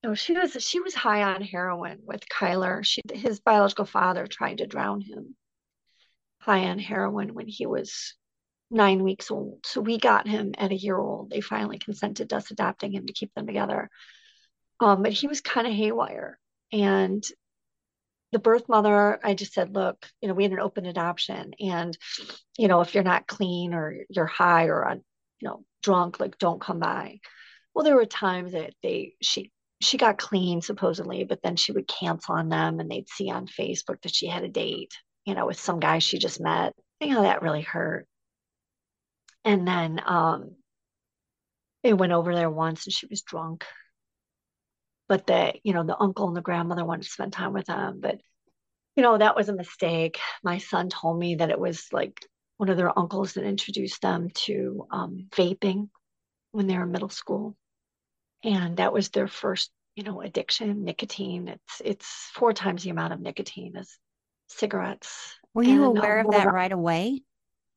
[0.02, 2.84] no, she was she was high on heroin with Kyler.
[2.84, 5.34] She his biological father tried to drown him
[6.40, 8.14] high on heroin when he was
[8.70, 9.66] nine weeks old.
[9.66, 11.30] So we got him at a year old.
[11.30, 13.90] They finally consented to us adopting him to keep them together.
[14.80, 16.38] Um, but he was kind of haywire.
[16.72, 17.24] And
[18.32, 21.52] the birth mother, I just said, look, you know, we had an open adoption.
[21.60, 21.96] And,
[22.58, 25.02] you know, if you're not clean or you're high or on,
[25.40, 27.20] you know, drunk, like don't come by.
[27.74, 31.86] Well, there were times that they she she got clean supposedly, but then she would
[31.86, 34.92] cancel on them and they'd see on Facebook that she had a date,
[35.24, 36.74] you know, with some guy she just met.
[37.00, 38.06] You know, that really hurt.
[39.44, 40.56] And then um
[41.84, 43.64] they went over there once and she was drunk.
[45.08, 48.00] But the, you know, the uncle and the grandmother wanted to spend time with them.
[48.00, 48.20] But,
[48.94, 50.18] you know, that was a mistake.
[50.42, 52.20] My son told me that it was like
[52.58, 55.88] one of their uncles that introduced them to um, vaping
[56.50, 57.56] when they were in middle school
[58.44, 63.12] and that was their first you know addiction nicotine it's it's four times the amount
[63.12, 63.96] of nicotine as
[64.48, 67.22] cigarettes were you and, aware um, of that right away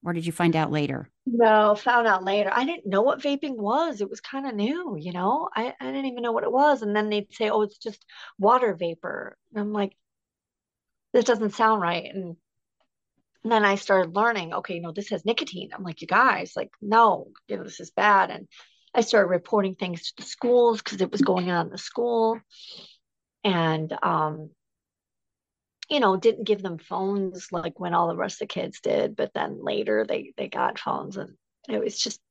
[0.04, 1.10] or did you find out later?
[1.26, 2.50] No found out later.
[2.52, 4.02] I didn't know what vaping was.
[4.02, 5.50] It was kind of new you know?
[5.56, 6.82] I, I didn't even know what it was.
[6.82, 8.04] And then they'd say oh it's just
[8.40, 9.38] water vapor.
[9.54, 9.96] And i'm like
[11.14, 12.06] this doesn't sound right.
[12.14, 12.36] And
[13.44, 15.72] and then I started learning, okay, know, this has nicotine.
[15.74, 18.30] I'm like, you guys, like, no, you know, this is bad.
[18.30, 18.48] And
[18.94, 22.40] I started reporting things to the schools because it was going on in the school.
[23.44, 24.52] And, um,
[25.92, 29.16] you know, didn't give them phones like when all the rest of the kids did,
[29.18, 31.36] but then later they they got phones and
[31.70, 32.22] it was just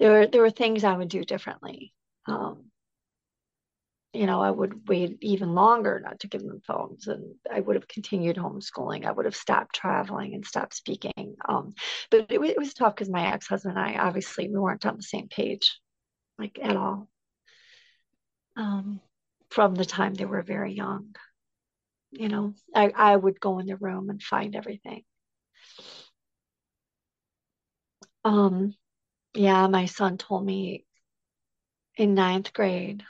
[0.00, 1.94] there were there were things I would do differently.
[2.26, 2.64] Um,
[4.12, 7.76] you know, I would wait even longer not to give them phones and I would
[7.76, 9.04] have continued homeschooling.
[9.04, 11.36] I would have stopped traveling and stopped speaking.
[11.48, 11.74] Um,
[12.10, 15.02] but it, it was tough because my ex-husband and I, obviously, we weren't on the
[15.02, 15.78] same page,
[16.38, 17.08] like at all.
[18.56, 19.00] Um,
[19.50, 21.14] from the time they were very young,
[22.10, 25.04] you know, I, I would go in the room and find everything.
[28.24, 28.74] Um,
[29.34, 30.84] yeah, my son told me
[31.96, 33.02] in ninth grade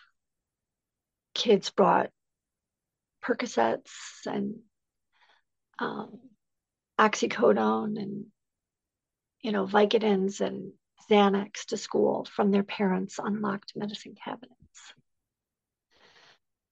[1.34, 2.11] kids brought
[3.22, 4.57] Percocets and
[5.78, 6.18] um,
[6.99, 8.26] oxycodone and
[9.42, 10.72] you know Vicodins and
[11.11, 14.94] Xanax to school from their parents' unlocked medicine cabinets.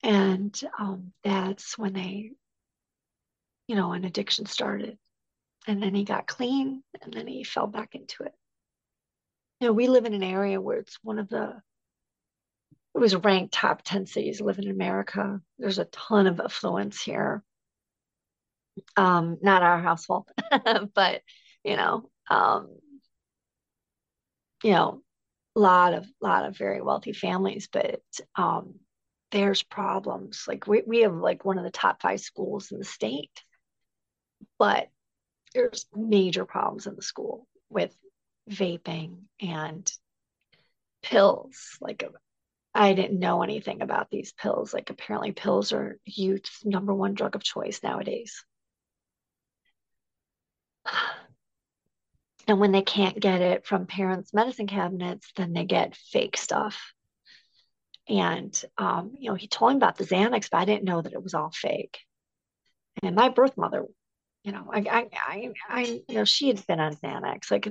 [0.07, 2.31] And um, that's when they,
[3.67, 4.97] you know, an addiction started.
[5.67, 8.33] And then he got clean and then he fell back into it.
[9.61, 11.61] You know, we live in an area where it's one of the
[12.95, 15.41] it was ranked top 10 cities live in America.
[15.59, 17.43] There's a ton of affluence here.
[18.97, 20.29] Um, not our household,
[20.95, 21.21] but
[21.65, 22.69] you know, um,
[24.63, 25.03] you know,
[25.57, 28.01] a lot of lot of very wealthy families, but
[28.37, 28.77] um,
[29.31, 30.45] there's problems.
[30.47, 33.43] Like we, we have like one of the top five schools in the state,
[34.59, 34.89] but
[35.55, 37.97] there's major problems in the school with
[38.51, 39.91] vaping and
[41.03, 42.05] pills, like
[42.75, 44.75] I didn't know anything about these pills.
[44.75, 48.45] Like apparently pills are youth's number one drug of choice nowadays.
[52.49, 56.93] And when they can't get it from parents' medicine cabinets, then they get fake stuff.
[58.09, 61.13] And um, you know, he told me about the Xanax, but I didn't know that
[61.13, 61.99] it was all fake.
[63.03, 63.85] And my birth mother,
[64.45, 67.51] you know, I, I, I, I you know, she had been on Xanax.
[67.51, 67.69] Like,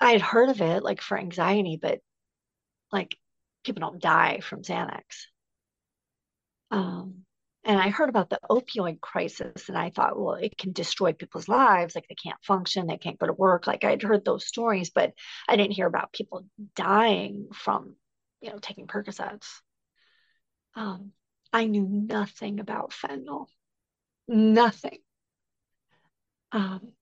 [0.00, 2.00] I had heard of it, like for anxiety, but
[2.92, 3.16] like
[3.64, 5.26] people don't die from Xanax.
[6.70, 7.24] Um,
[7.68, 11.48] and I heard about the opioid crisis, and I thought, well, it can destroy people's
[11.48, 11.94] lives.
[11.94, 13.66] Like they can't function, they can't go to work.
[13.66, 15.12] Like I'd heard those stories, but
[15.46, 17.94] I didn't hear about people dying from,
[18.40, 19.46] you know, taking Percocets.
[20.76, 21.12] Um,
[21.52, 23.48] I knew nothing about fentanyl,
[24.26, 24.98] nothing.
[26.52, 26.94] Um,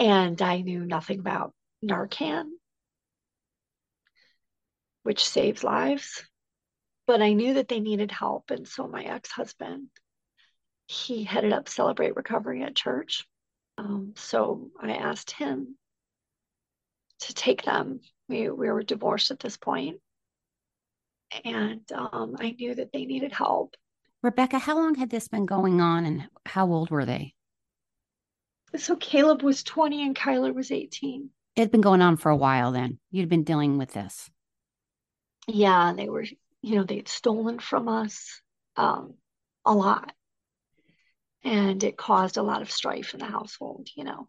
[0.00, 1.54] and I knew nothing about
[1.84, 2.46] Narcan,
[5.04, 6.24] which saves lives.
[7.12, 8.50] But I knew that they needed help.
[8.50, 9.88] And so my ex husband,
[10.86, 13.26] he headed up Celebrate Recovery at church.
[13.76, 15.76] Um, so I asked him
[17.20, 18.00] to take them.
[18.30, 19.98] We, we were divorced at this point,
[21.44, 23.74] and um, I knew that they needed help.
[24.22, 27.34] Rebecca, how long had this been going on and how old were they?
[28.74, 31.28] So Caleb was 20 and Kyler was 18.
[31.56, 32.98] It had been going on for a while then.
[33.10, 34.30] You'd been dealing with this.
[35.46, 36.24] Yeah, they were,
[36.62, 38.40] you know, they'd stolen from us
[38.76, 39.14] um,
[39.64, 40.12] a lot.
[41.44, 44.28] And it caused a lot of strife in the household, you know.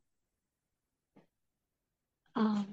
[2.35, 2.65] Um,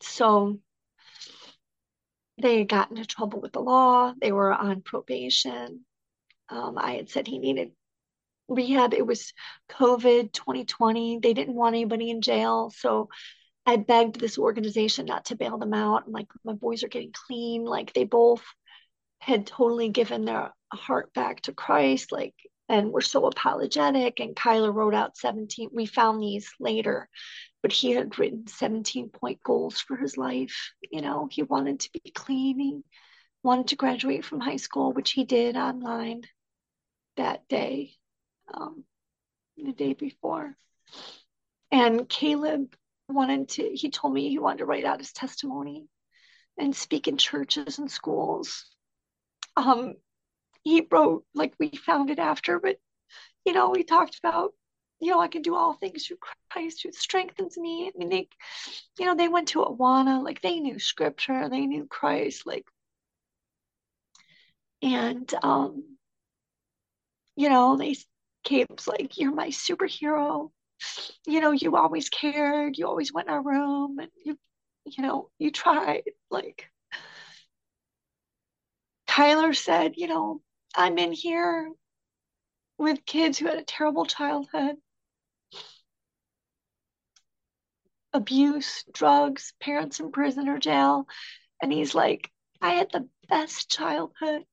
[0.00, 0.58] so
[2.42, 4.12] they got into trouble with the law.
[4.20, 5.84] They were on probation.
[6.48, 7.70] Um, I had said he needed
[8.48, 8.92] rehab.
[8.92, 9.32] It was
[9.70, 11.20] COVID 2020.
[11.22, 12.72] They didn't want anybody in jail.
[12.76, 13.08] So
[13.70, 16.10] I begged this organization not to bail them out.
[16.10, 17.64] Like, my boys are getting clean.
[17.64, 18.42] Like they both
[19.20, 22.12] had totally given their heart back to Christ.
[22.12, 22.34] Like,
[22.68, 24.20] and were so apologetic.
[24.20, 25.70] And Kyler wrote out 17.
[25.72, 27.08] We found these later
[27.62, 30.72] but he had written 17 point goals for his life.
[30.90, 32.58] You know, he wanted to be clean.
[32.58, 32.80] He
[33.42, 36.22] wanted to graduate from high school, which he did online
[37.16, 37.92] that day,
[38.52, 38.84] um,
[39.56, 40.56] the day before.
[41.70, 42.74] And Caleb
[43.10, 45.86] wanted to, he told me he wanted to write out his testimony
[46.58, 48.66] and speak in churches and schools.
[49.56, 49.94] Um,
[50.62, 52.76] he wrote, like we found it after, but
[53.44, 54.52] you know, we talked about
[55.00, 56.18] you know, I can do all things through
[56.50, 57.88] Christ who strengthens me.
[57.88, 58.28] I mean, they,
[58.98, 62.66] you know, they went to Awana, like they knew scripture, they knew Christ, like,
[64.82, 65.96] and, um,
[67.36, 67.96] you know, they,
[68.44, 70.50] Caleb's like, you're my superhero.
[71.26, 72.76] You know, you always cared.
[72.78, 74.38] You always went in our room and you,
[74.84, 76.04] you know, you tried.
[76.30, 76.68] Like,
[79.08, 80.40] Kyler said, you know,
[80.74, 81.70] I'm in here
[82.78, 84.76] with kids who had a terrible childhood
[88.12, 91.06] abuse, drugs, parents in prison or jail.
[91.62, 94.44] And he's like, I had the best childhood.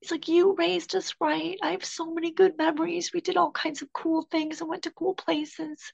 [0.00, 1.58] He's like, You raised us right.
[1.62, 3.12] I have so many good memories.
[3.12, 5.92] We did all kinds of cool things and went to cool places.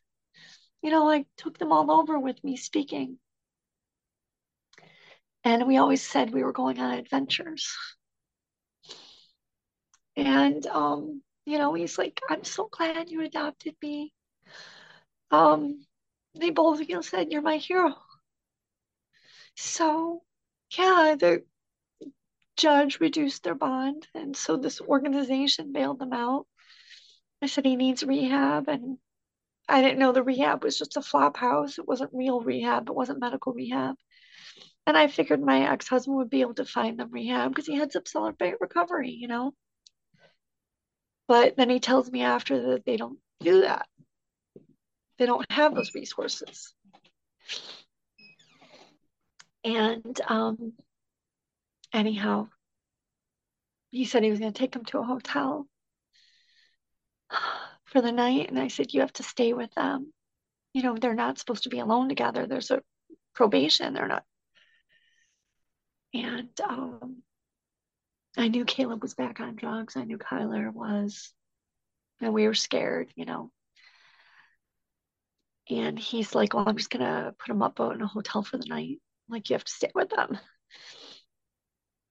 [0.83, 3.19] You know, I took them all over with me speaking.
[5.45, 7.77] And we always said we were going on adventures.
[10.17, 14.13] And, um, you know, he's like, I'm so glad you adopted me.
[15.31, 15.87] Um,
[16.35, 17.95] they both you know, said, You're my hero.
[19.57, 20.23] So,
[20.77, 21.45] yeah, the
[22.57, 24.07] judge reduced their bond.
[24.15, 26.47] And so this organization bailed them out.
[27.43, 28.69] I said, He needs rehab.
[28.69, 28.99] And
[29.69, 31.79] I didn't know the rehab was just a flop house.
[31.79, 33.97] It wasn't real rehab, it wasn't medical rehab.
[34.87, 37.77] And I figured my ex husband would be able to find them rehab because he
[37.77, 39.55] heads up Celebrate Recovery, you know?
[41.27, 43.87] But then he tells me after that they don't do that.
[45.19, 46.75] They don't have those resources.
[49.65, 50.75] And um,
[51.95, 52.49] anyhow,
[53.91, 55.67] he said he was going to take them to a hotel
[57.85, 58.49] for the night.
[58.51, 60.13] And I said, You have to stay with them.
[60.75, 62.47] You know, they're not supposed to be alone together.
[62.47, 62.83] There's a
[63.35, 63.95] probation.
[63.95, 64.25] They're not.
[66.13, 67.23] And um,
[68.37, 69.97] I knew Caleb was back on drugs.
[69.97, 71.33] I knew Kyler was.
[72.21, 73.51] And we were scared, you know.
[75.71, 78.67] And he's like, Well, I'm just gonna put him up in a hotel for the
[78.67, 79.01] night.
[79.29, 80.39] Like, you have to stay with them.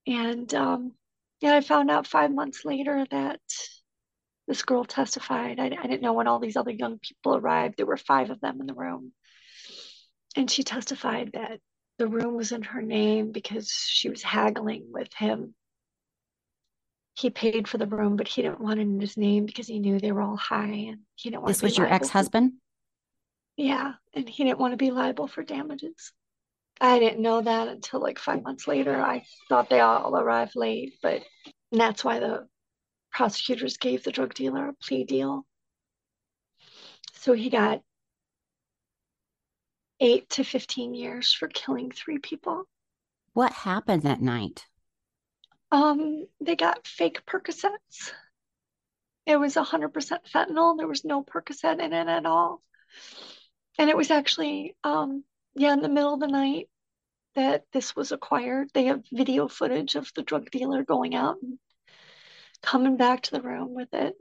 [0.05, 0.91] And um,
[1.41, 3.41] yeah, I found out five months later that
[4.47, 5.59] this girl testified.
[5.59, 7.75] I, I didn't know when all these other young people arrived.
[7.77, 9.13] There were five of them in the room.
[10.35, 11.59] And she testified that
[11.97, 15.53] the room was in her name because she was haggling with him.
[17.15, 19.79] He paid for the room, but he didn't want it in his name because he
[19.79, 22.53] knew they were all high and he didn't want This was your ex husband?
[23.55, 26.11] Yeah, and he didn't want to be liable for damages.
[26.81, 28.99] I didn't know that until like five months later.
[28.99, 31.23] I thought they all arrived late, but
[31.71, 32.47] that's why the
[33.11, 35.45] prosecutors gave the drug dealer a plea deal.
[37.13, 37.81] So he got
[39.99, 42.63] eight to 15 years for killing three people.
[43.33, 44.65] What happened that night?
[45.71, 48.11] Um, they got fake Percocets.
[49.25, 49.93] It was 100%
[50.29, 50.77] fentanyl.
[50.77, 52.61] There was no Percocet in it at all
[53.77, 55.23] and it was actually um
[55.55, 56.69] yeah in the middle of the night
[57.35, 58.69] that this was acquired.
[58.73, 61.57] They have video footage of the drug dealer going out and
[62.61, 64.15] coming back to the room with it.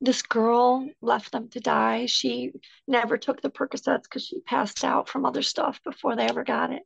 [0.00, 2.06] This girl left them to die.
[2.06, 2.52] She
[2.86, 6.72] never took the Percocets because she passed out from other stuff before they ever got
[6.72, 6.82] it.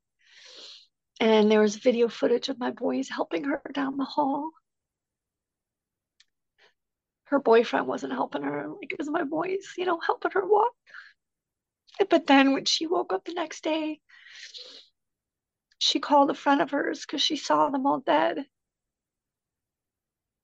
[1.20, 4.50] And there was video footage of my boys helping her down the hall.
[7.24, 10.72] Her boyfriend wasn't helping her, like it was my boys, you know, helping her walk.
[12.08, 14.00] But then when she woke up the next day,
[15.78, 18.46] she called a friend of hers because she saw them all dead.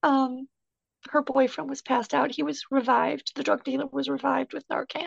[0.03, 0.49] Um,
[1.11, 2.31] her boyfriend was passed out.
[2.35, 3.33] He was revived.
[3.35, 5.07] The drug dealer was revived with Narcan.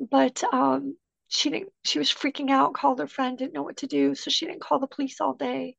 [0.00, 0.96] But um,
[1.28, 1.72] she didn't.
[1.84, 2.74] She was freaking out.
[2.74, 3.38] Called her friend.
[3.38, 5.76] Didn't know what to do, so she didn't call the police all day.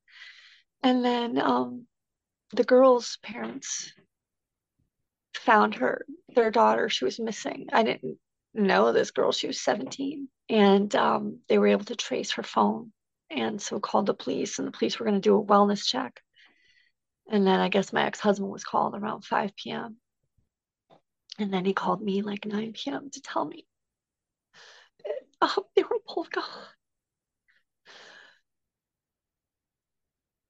[0.83, 1.87] And then um,
[2.51, 3.91] the girl's parents
[5.35, 6.89] found her, their daughter.
[6.89, 7.67] She was missing.
[7.73, 8.19] I didn't
[8.57, 9.31] know this girl.
[9.31, 12.91] She was 17 and um, they were able to trace her phone
[13.29, 16.21] and so called the police and the police were going to do a wellness check.
[17.29, 19.97] And then i guess my ex-husband was called around 5 p.m
[21.37, 23.65] and then he called me like 9 p.m to tell me
[25.41, 26.43] um, they were pulled gone.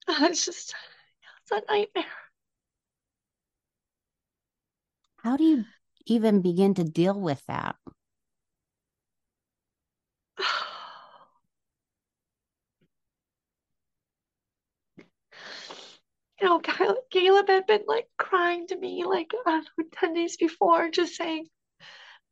[0.30, 0.74] It's just
[1.42, 2.06] it's a nightmare.
[5.18, 5.66] How do you
[6.06, 7.76] even begin to deal with that
[16.42, 16.60] you know,
[17.12, 19.62] Caleb had been like crying to me like uh,
[20.00, 21.48] 10 days before, just saying,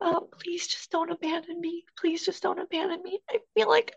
[0.02, 1.84] um, please just don't abandon me.
[1.98, 3.20] Please just don't abandon me.
[3.30, 3.94] I feel like,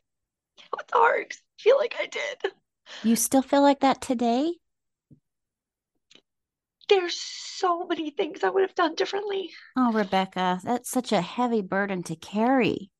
[0.59, 1.26] you know, it's hard.
[1.32, 2.52] I feel like I did.
[3.04, 4.54] You still feel like that today?
[6.88, 9.50] There's so many things I would have done differently.
[9.76, 12.90] Oh, Rebecca, that's such a heavy burden to carry.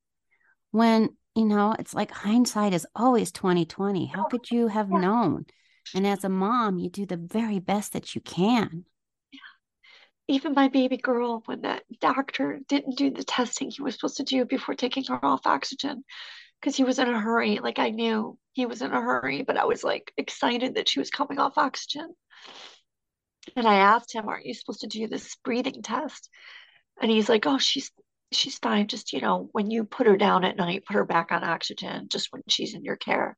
[0.73, 4.07] When, you know, it's like hindsight is always 2020.
[4.07, 5.47] How could you have known?
[5.95, 8.85] And as a mom, you do the very best that you can.
[9.33, 9.41] Yeah.
[10.29, 14.25] Even my baby girl, when that doctor didn't do the testing he was supposed to
[14.25, 16.05] do before taking her off oxygen,
[16.61, 17.59] because he was in a hurry.
[17.63, 20.99] Like I knew he was in a hurry, but I was like excited that she
[20.99, 22.15] was coming off oxygen.
[23.57, 26.29] And I asked him, Aren't you supposed to do this breathing test?
[27.01, 27.91] And he's like, Oh, she's
[28.33, 28.89] she's fine.
[28.89, 32.09] Just, you know, when you put her down at night, put her back on oxygen
[32.11, 33.37] just when she's in your care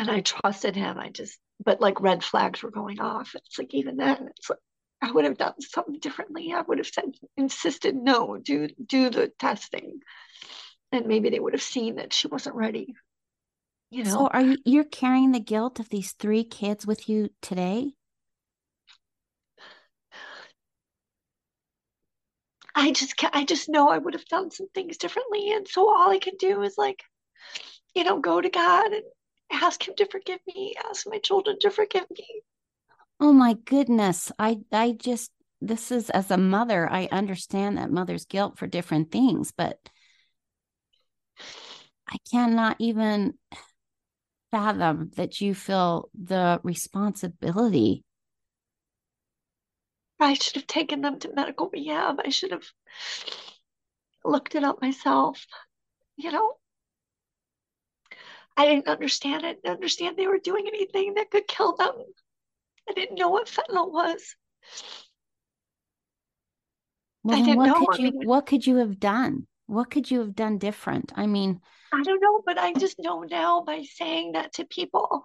[0.00, 0.98] and I trusted him.
[0.98, 3.32] I just, but like red flags were going off.
[3.34, 4.58] It's like even then, it's like
[5.02, 6.52] I would have done something differently.
[6.54, 7.04] I would have said,
[7.36, 10.00] insisted, no, do do the testing,
[10.90, 12.94] and maybe they would have seen that she wasn't ready.
[13.90, 14.10] You know.
[14.10, 17.92] So are you you're carrying the guilt of these three kids with you today?
[22.74, 26.10] I just I just know I would have done some things differently, and so all
[26.10, 27.02] I can do is like,
[27.94, 29.02] you know, go to God and
[29.50, 32.42] ask him to forgive me, ask my children to forgive me.
[33.18, 34.32] Oh my goodness.
[34.38, 35.30] I I just
[35.60, 39.78] this is as a mother, I understand that mother's guilt for different things, but
[42.08, 43.34] I cannot even
[44.50, 48.04] fathom that you feel the responsibility.
[50.18, 52.20] I should have taken them to medical rehab.
[52.24, 52.66] I should have
[54.24, 55.46] looked it up myself.
[56.16, 56.56] You know,
[58.56, 59.62] I didn't understand it.
[59.62, 61.92] Didn't understand they were doing anything that could kill them.
[62.88, 64.34] I didn't know what fentanyl was.
[67.22, 67.86] Well, I didn't what know.
[67.86, 69.46] Could you, I mean, what could you have done?
[69.66, 71.12] What could you have done different?
[71.14, 71.60] I mean,
[71.92, 75.24] I don't know, but I just know now by saying that to people.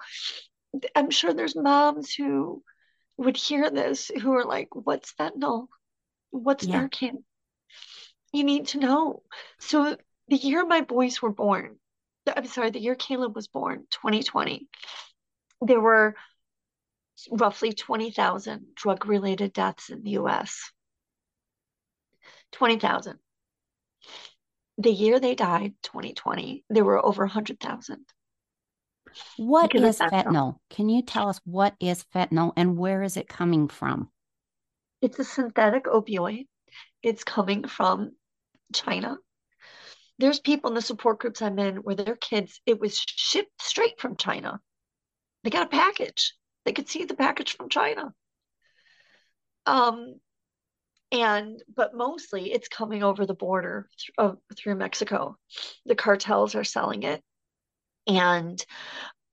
[0.96, 2.62] I'm sure there's moms who
[3.18, 5.68] would hear this who are like, "What's fentanyl?
[6.32, 6.82] What's yeah.
[6.82, 7.24] Narcan?"
[8.34, 9.24] You need to know.
[9.60, 9.96] So
[10.28, 11.78] the year my boys were born,
[12.28, 14.68] I'm sorry, the year Caleb was born, 2020,
[15.62, 16.16] there were
[17.32, 20.72] roughly 20,000 drug related deaths in the US.
[22.52, 23.20] 20,000.
[24.78, 28.06] The year they died, 2020, there were over 100,000.
[29.38, 30.58] What is fentanyl?
[30.70, 34.10] Can you tell us what is fentanyl and where is it coming from?
[35.02, 36.48] It's a synthetic opioid.
[37.02, 38.12] It's coming from
[38.74, 39.18] China
[40.18, 43.99] there's people in the support groups I'm in where their kids, it was shipped straight
[43.99, 44.59] from China.
[45.43, 46.34] They got a package.
[46.66, 48.13] They could see the package from China.
[49.66, 50.16] Um,
[51.11, 53.89] and but mostly it's coming over the border
[54.20, 55.38] th- through Mexico.
[55.86, 57.22] The cartels are selling it,
[58.07, 58.63] and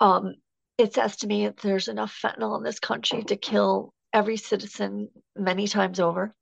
[0.00, 0.34] um,
[0.78, 6.34] it's estimated there's enough fentanyl in this country to kill every citizen many times over.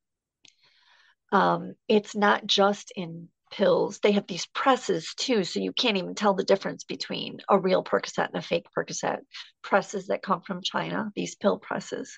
[1.33, 3.99] Um, it's not just in pills.
[3.99, 7.83] They have these presses too, so you can't even tell the difference between a real
[7.85, 9.19] Percocet and a fake Percocet.
[9.63, 12.17] Presses that come from China, these pill presses.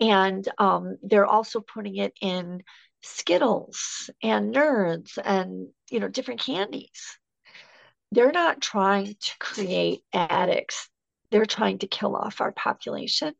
[0.00, 2.62] And um, they're also putting it in
[3.02, 7.18] Skittles and Nerds and you know different candies.
[8.12, 10.88] They're not trying to create addicts.
[11.30, 13.34] They're trying to kill off our population,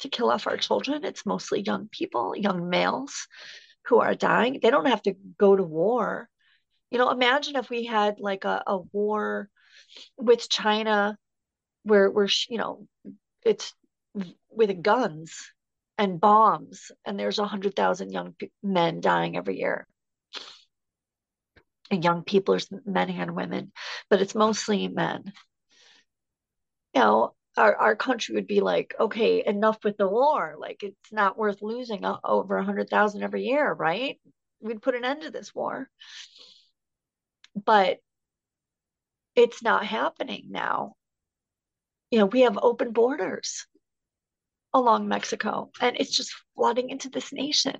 [0.00, 1.04] to kill off our children.
[1.04, 3.28] It's mostly young people, young males
[3.86, 4.58] who are dying.
[4.62, 6.28] They don't have to go to war.
[6.90, 9.48] You know, imagine if we had like a, a war
[10.16, 11.16] with China
[11.84, 12.86] where we're, you know,
[13.44, 13.72] it's
[14.50, 15.52] with guns
[15.98, 19.86] and bombs, and there's a hundred thousand young men dying every year.
[21.90, 23.72] And young people are men and women,
[24.08, 25.32] but it's mostly men.
[26.94, 30.56] You know, our, our country would be like, okay, enough with the war.
[30.58, 34.18] Like it's not worth losing over a hundred thousand every year, right?
[34.60, 35.88] We'd put an end to this war.
[37.54, 37.98] But
[39.36, 40.94] it's not happening now.
[42.10, 43.66] You know, we have open borders
[44.72, 47.76] along Mexico, and it's just flooding into this nation.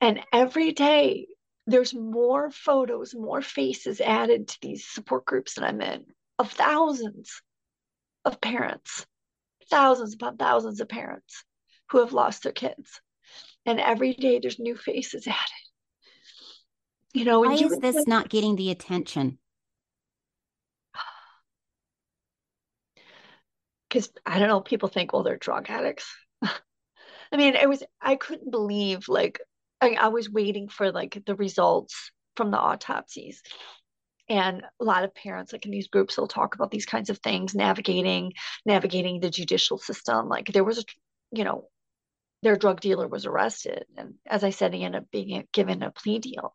[0.00, 1.26] And every day
[1.66, 6.06] there's more photos, more faces added to these support groups that I'm in
[6.38, 7.42] of thousands
[8.28, 9.06] of parents,
[9.70, 11.44] thousands upon thousands of parents
[11.90, 13.00] who have lost their kids.
[13.66, 15.38] And every day there's new faces added.
[17.14, 19.38] You know, why is this not getting the attention?
[23.88, 26.14] Because I don't know, people think, well, they're drug addicts.
[26.42, 29.40] I mean, it was, I couldn't believe, like,
[29.80, 33.42] I, I was waiting for like the results from the autopsies
[34.28, 37.18] and a lot of parents like in these groups will talk about these kinds of
[37.18, 38.32] things navigating
[38.66, 40.28] navigating the judicial system.
[40.28, 40.84] Like there was a
[41.32, 41.68] you know
[42.42, 45.90] their drug dealer was arrested and as i said he ended up being given a
[45.90, 46.54] plea deal.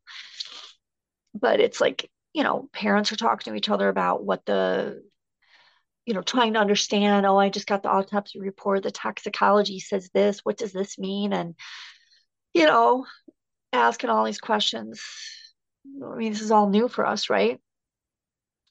[1.34, 5.04] But it's like you know parents are talking to each other about what the
[6.06, 8.84] you know trying to understand oh i just got the autopsy report.
[8.84, 10.40] The toxicology says this.
[10.44, 11.34] What does this mean?
[11.34, 11.56] And
[12.54, 13.06] you know
[13.72, 15.02] asking all these questions
[15.86, 17.60] I mean, this is all new for us, right?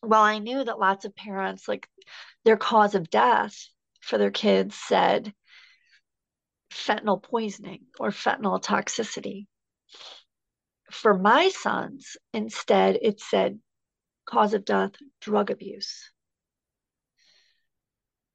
[0.03, 1.89] Well, I knew that lots of parents, like
[2.45, 3.57] their cause of death
[4.01, 5.33] for their kids said
[6.71, 9.47] fentanyl poisoning or fentanyl toxicity.
[10.91, 13.61] For my sons, instead, it said
[14.27, 16.11] cause of death, drug abuse.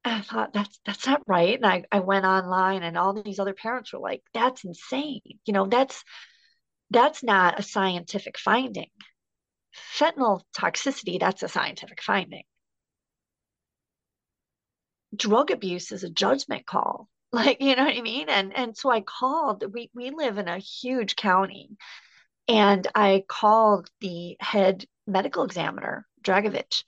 [0.06, 1.56] I thought that's that's not right.
[1.56, 5.22] And I, I went online and all these other parents were like, that's insane.
[5.46, 6.04] You know, that's
[6.90, 8.90] that's not a scientific finding.
[9.76, 12.44] Fentanyl toxicity, that's a scientific finding.
[15.16, 17.10] Drug abuse is a judgment call.
[17.34, 18.30] Like, you know what I mean?
[18.30, 21.70] And and so I called, we we live in a huge county.
[22.48, 26.84] And I called the head medical examiner, Dragovic,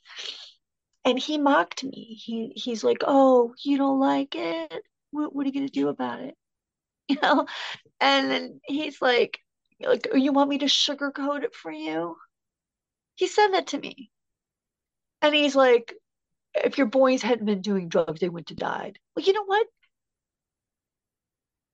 [1.06, 2.16] and he mocked me.
[2.24, 4.84] He he's like, "Oh, you don't like it?
[5.12, 6.36] What what are you gonna do about it?"
[7.10, 7.48] You know,
[8.02, 9.40] and then he's like,
[9.88, 12.18] like, oh, you want me to sugarcoat it for you?
[13.16, 14.12] He said that to me.
[15.22, 15.94] And he's like,
[16.56, 19.00] if your boys hadn't been doing drugs, they wouldn't have died.
[19.16, 19.68] Well, you know what?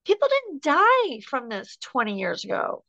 [0.06, 2.84] People didn't die from this 20 years ago.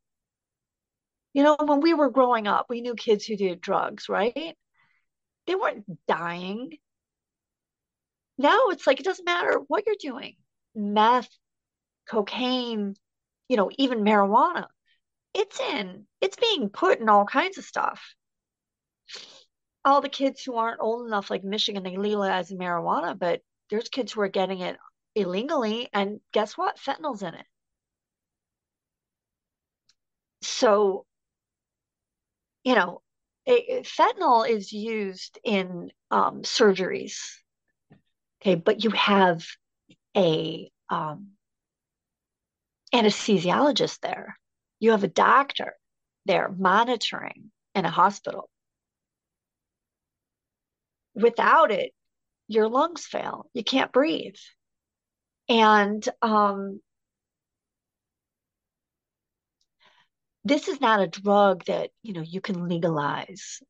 [1.33, 4.57] You know, when we were growing up, we knew kids who did drugs, right?
[5.47, 6.79] They weren't dying.
[8.39, 10.37] Now it's like it doesn't matter what you're doing
[10.75, 11.31] meth,
[12.07, 12.95] cocaine,
[13.49, 14.67] you know, even marijuana
[15.37, 18.03] it's in, it's being put in all kinds of stuff.
[19.85, 24.13] All the kids who aren't old enough, like Michigan, they legalize marijuana, but there's kids
[24.13, 24.79] who are getting it
[25.15, 26.79] illegally, and guess what?
[26.79, 27.47] Fentanyl's in it.
[30.41, 31.05] So,
[32.65, 33.03] you know,
[33.45, 37.19] it, fentanyl is used in um, surgeries.
[38.41, 39.45] Okay, but you have
[40.17, 41.33] a um,
[42.95, 44.37] anesthesiologist there
[44.81, 45.75] you have a doctor
[46.27, 48.49] there monitoring in a hospital.
[51.15, 51.93] Without it,
[52.49, 53.49] your lungs fail.
[53.55, 54.37] You can't breathe.
[55.49, 56.81] And um,
[60.45, 63.61] this is not a drug that you know you can legalize.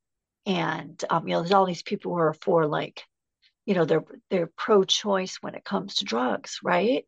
[0.44, 3.02] And um, you know, there's all these people who are for like,
[3.64, 7.04] you know, they're they're pro-choice when it comes to drugs, right?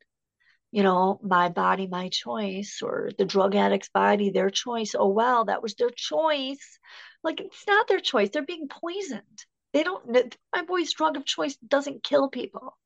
[0.70, 4.94] You know, my body, my choice, or the drug addict's body, their choice.
[4.98, 6.78] Oh, well, that was their choice.
[7.22, 8.30] Like, it's not their choice.
[8.30, 9.22] They're being poisoned.
[9.72, 12.76] They don't, my boy's drug of choice doesn't kill people,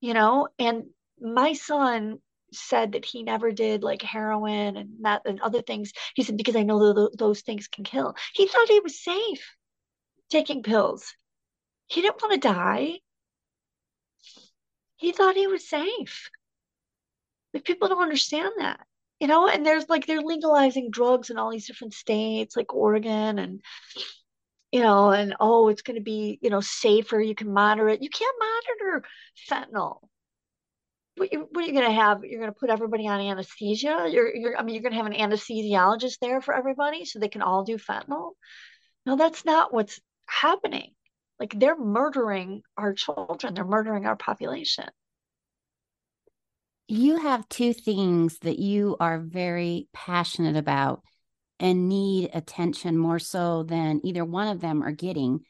[0.00, 0.48] you know?
[0.58, 0.84] And
[1.20, 2.18] my son
[2.52, 5.92] said that he never did like heroin and meth and other things.
[6.14, 8.14] He said, because I know th- those things can kill.
[8.32, 9.54] He thought he was safe
[10.30, 11.14] taking pills.
[11.86, 13.00] He didn't want to die.
[14.96, 16.30] He thought he was safe.
[17.54, 18.80] But people don't understand that,
[19.20, 23.38] you know, and there's like they're legalizing drugs in all these different states, like Oregon
[23.38, 23.62] and
[24.72, 27.20] you know, and oh, it's going to be, you know, safer.
[27.20, 28.02] You can monitor it.
[28.02, 29.04] You can't monitor
[29.48, 30.00] fentanyl
[31.16, 32.24] what, you, what are you going to have?
[32.24, 34.08] You're going to put everybody on anesthesia.
[34.10, 37.28] You're, you're, I mean, you're going to have an anesthesiologist there for everybody so they
[37.28, 38.32] can all do fentanyl.
[39.06, 40.92] No, that's not what's happening.
[41.38, 43.54] Like they're murdering our children.
[43.54, 44.86] They're murdering our population.
[46.88, 51.02] You have two things that you are very passionate about
[51.58, 55.40] and need attention more so than either one of them are getting.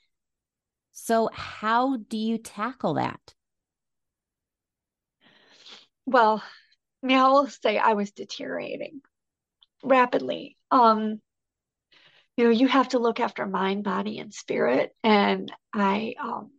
[0.92, 3.34] So, how do you tackle that?
[6.06, 6.42] well,
[7.02, 9.00] I mean, I will say I was deteriorating
[9.82, 10.56] rapidly.
[10.70, 11.20] Um,
[12.36, 14.94] you know, you have to look after mind, body, and spirit.
[15.02, 16.50] And I, um,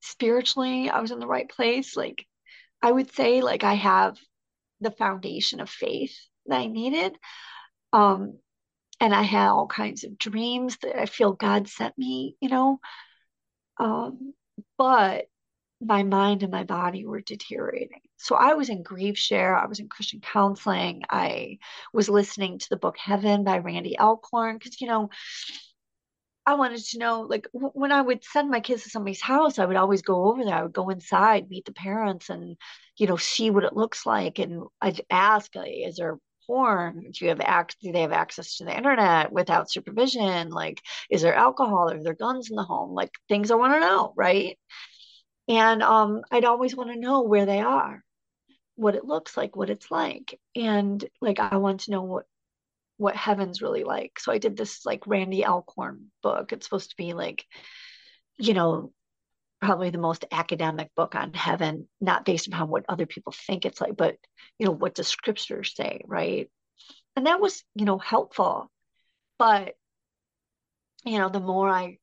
[0.00, 1.96] spiritually, I was in the right place.
[1.96, 2.26] Like,
[2.82, 4.18] I would say, like, I have
[4.80, 6.16] the foundation of faith
[6.46, 7.16] that I needed.
[7.92, 8.38] Um,
[9.00, 12.80] and I had all kinds of dreams that I feel God sent me, you know.
[13.78, 14.34] Um,
[14.76, 15.26] but
[15.80, 18.00] my mind and my body were deteriorating.
[18.18, 21.58] So I was in grief share, I was in Christian counseling, I
[21.94, 25.08] was listening to the book Heaven by Randy Alcorn because you know
[26.50, 29.58] I wanted to know like w- when I would send my kids to somebody's house,
[29.58, 30.54] I would always go over there.
[30.54, 32.56] I would go inside, meet the parents and
[32.98, 37.10] you know see what it looks like and I'd ask like, is there porn?
[37.12, 37.78] Do you have access?
[37.82, 40.50] Do they have access to the internet without supervision?
[40.50, 40.80] Like,
[41.10, 41.90] is there alcohol?
[41.90, 42.92] Are there guns in the home?
[42.94, 44.58] Like things I want to know, right?
[45.48, 48.02] And um, I'd always want to know where they are,
[48.76, 50.38] what it looks like, what it's like.
[50.56, 52.26] And like I want to know what
[53.00, 54.20] what heaven's really like.
[54.20, 56.52] So I did this like Randy Alcorn book.
[56.52, 57.46] It's supposed to be like,
[58.38, 58.92] you know,
[59.62, 63.80] probably the most academic book on heaven, not based upon what other people think it's
[63.80, 64.16] like, but
[64.58, 66.50] you know, what the scriptures say, right?
[67.16, 68.70] And that was, you know, helpful.
[69.38, 69.74] But
[71.06, 71.96] you know, the more I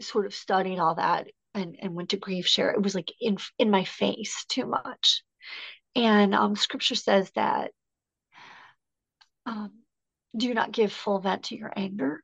[0.00, 3.36] sort of studied all that, and, and went to grief share, it was like in
[3.58, 5.22] in my face too much.
[5.94, 7.70] And um, scripture says that
[9.46, 9.72] um,
[10.36, 12.22] do not give full vent to your anger,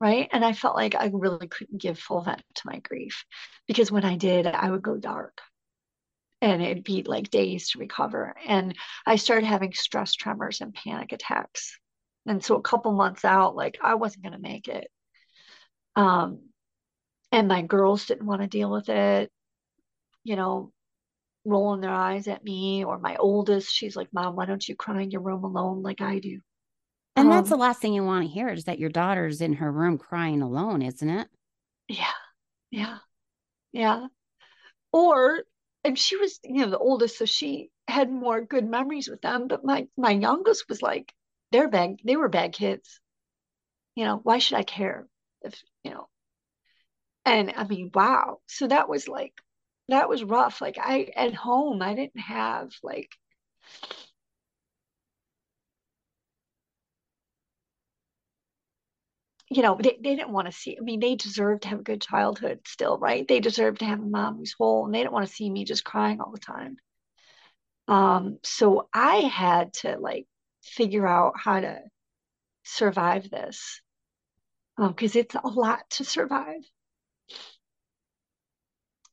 [0.00, 0.28] right?
[0.32, 3.24] And I felt like I really couldn't give full vent to my grief
[3.66, 5.40] because when I did, I would go dark
[6.40, 8.34] and it'd be like days to recover.
[8.46, 8.74] And
[9.06, 11.78] I started having stress tremors and panic attacks.
[12.26, 14.88] And so a couple months out, like I wasn't going to make it.
[15.96, 16.40] Um,
[17.32, 19.30] and my girls didn't want to deal with it,
[20.24, 20.72] you know,
[21.44, 22.84] rolling their eyes at me.
[22.84, 26.00] Or my oldest, she's like, Mom, why don't you cry in your room alone like
[26.00, 26.40] I do?
[27.20, 29.52] And um, that's the last thing you want to hear is that your daughter's in
[29.54, 31.28] her room crying alone, isn't it?
[31.88, 32.06] Yeah.
[32.70, 32.98] Yeah.
[33.72, 34.06] Yeah.
[34.92, 35.42] Or,
[35.84, 39.48] and she was, you know, the oldest, so she had more good memories with them.
[39.48, 41.12] But my my youngest was like,
[41.52, 43.00] they're bad, they were bad kids.
[43.94, 45.06] You know, why should I care
[45.42, 46.08] if, you know,
[47.24, 48.38] and I mean, wow.
[48.46, 49.34] So that was like,
[49.88, 50.60] that was rough.
[50.60, 53.10] Like I, at home, I didn't have like,
[59.50, 61.84] you know, they, they didn't want to see, I mean, they deserve to have a
[61.84, 63.26] good childhood still, right?
[63.26, 65.64] They deserve to have a mom who's whole and they didn't want to see me
[65.64, 66.76] just crying all the time.
[67.88, 70.26] Um, so I had to like
[70.62, 71.80] figure out how to
[72.64, 73.80] survive this.
[74.78, 76.62] Um, because it's a lot to survive.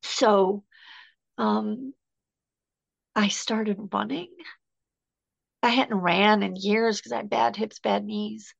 [0.03, 0.63] So
[1.37, 1.93] um,
[3.15, 4.29] I started running.
[5.63, 8.53] I hadn't ran in years because I had bad hips, bad knees,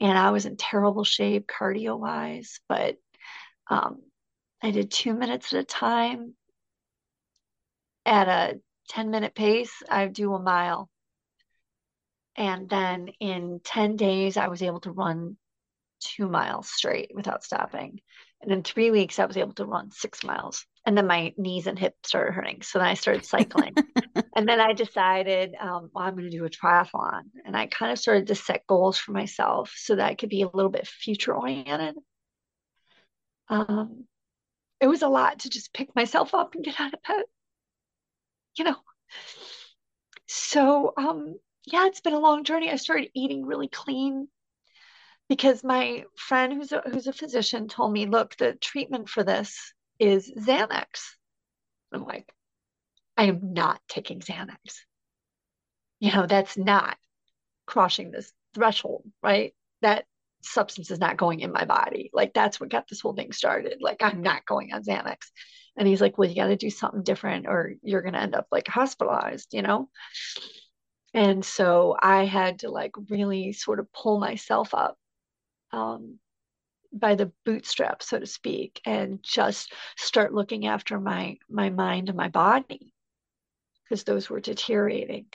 [0.00, 2.60] and I was in terrible shape cardio wise.
[2.68, 2.96] But
[3.68, 4.02] um,
[4.62, 6.34] I did two minutes at a time
[8.04, 9.72] at a 10 minute pace.
[9.90, 10.88] I do a mile.
[12.36, 15.36] And then in 10 days, I was able to run
[16.00, 18.00] two miles straight without stopping.
[18.42, 20.66] And in three weeks, I was able to run six miles.
[20.84, 22.62] And then my knees and hips started hurting.
[22.62, 23.74] So then I started cycling.
[24.36, 27.22] and then I decided, um, well, I'm going to do a triathlon.
[27.46, 30.42] And I kind of started to set goals for myself so that I could be
[30.42, 31.94] a little bit future oriented.
[33.48, 34.04] Um,
[34.78, 37.24] it was a lot to just pick myself up and get out of bed,
[38.58, 38.76] you know.
[40.26, 42.70] So, um, yeah, it's been a long journey.
[42.70, 44.28] I started eating really clean
[45.30, 49.72] because my friend who's a, who's a physician told me, look, the treatment for this
[49.98, 51.14] is Xanax.
[51.90, 52.30] I'm like,
[53.16, 54.80] I am not taking Xanax.
[56.00, 56.96] you know, that's not
[57.66, 59.54] crossing this threshold, right?
[59.82, 60.04] That
[60.42, 62.10] substance is not going in my body.
[62.12, 63.78] Like that's what got this whole thing started.
[63.80, 65.30] Like I'm not going on Xanax.
[65.76, 68.34] And he's like, well, you got to do something different or you're going to end
[68.34, 69.88] up like hospitalized, you know?
[71.12, 74.96] And so I had to like really sort of pull myself up
[75.72, 76.18] um,
[76.92, 82.16] by the bootstrap, so to speak, and just start looking after my my mind and
[82.16, 82.85] my body
[83.88, 85.26] because those were deteriorating.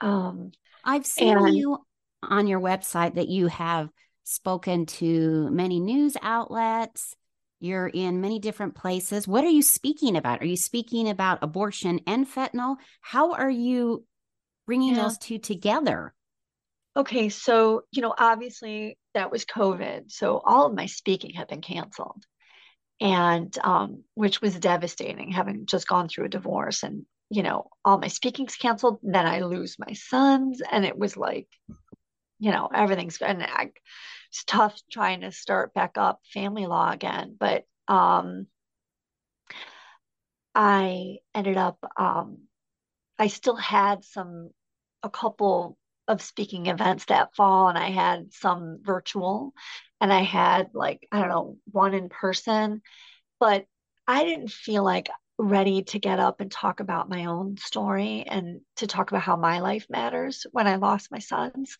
[0.00, 0.52] Um,
[0.84, 1.78] I've seen and, you
[2.22, 3.88] on your website that you have
[4.24, 7.14] spoken to many news outlets.
[7.60, 9.26] You're in many different places.
[9.26, 10.42] What are you speaking about?
[10.42, 12.76] Are you speaking about abortion and fentanyl?
[13.00, 14.04] How are you
[14.66, 15.02] bringing yeah.
[15.02, 16.12] those two together?
[16.96, 20.10] Okay, so, you know, obviously that was COVID.
[20.12, 22.24] So all of my speaking had been canceled.
[23.00, 27.98] And um, which was devastating, having just gone through a divorce and, you know, all
[27.98, 28.98] my speaking's canceled.
[29.02, 30.62] Then I lose my sons.
[30.70, 31.48] And it was like,
[32.38, 33.70] you know, everything's and I,
[34.30, 37.36] it's tough trying to start back up family law again.
[37.38, 38.46] But um
[40.54, 42.38] I ended up um
[43.18, 44.50] I still had some
[45.02, 45.78] a couple
[46.08, 49.54] of speaking events that fall and I had some virtual
[50.00, 52.82] and I had like, I don't know, one in person,
[53.40, 53.64] but
[54.06, 55.08] I didn't feel like
[55.38, 59.36] ready to get up and talk about my own story and to talk about how
[59.36, 61.76] my life matters when I lost my sons.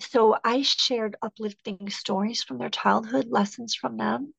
[0.00, 4.34] So I shared uplifting stories from their childhood, lessons from them.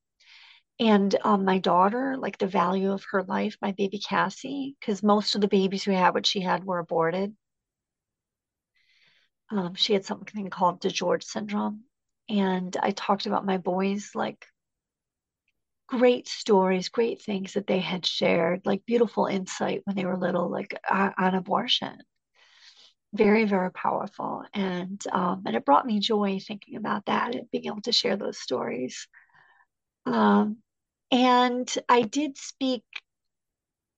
[0.80, 5.36] And um, my daughter, like the value of her life, my baby Cassie, because most
[5.36, 7.34] of the babies we had, what she had, were aborted.
[9.50, 11.84] Um, she had something called DiGeorge syndrome.
[12.28, 14.46] And I talked about my boys, like
[15.88, 20.50] great stories, great things that they had shared, like beautiful insight when they were little,
[20.50, 21.98] like uh, on abortion.
[23.14, 24.44] Very, very powerful.
[24.54, 28.18] And um, and it brought me joy thinking about that and being able to share
[28.18, 29.08] those stories.
[30.06, 30.58] Um,
[31.12, 32.84] and I did speak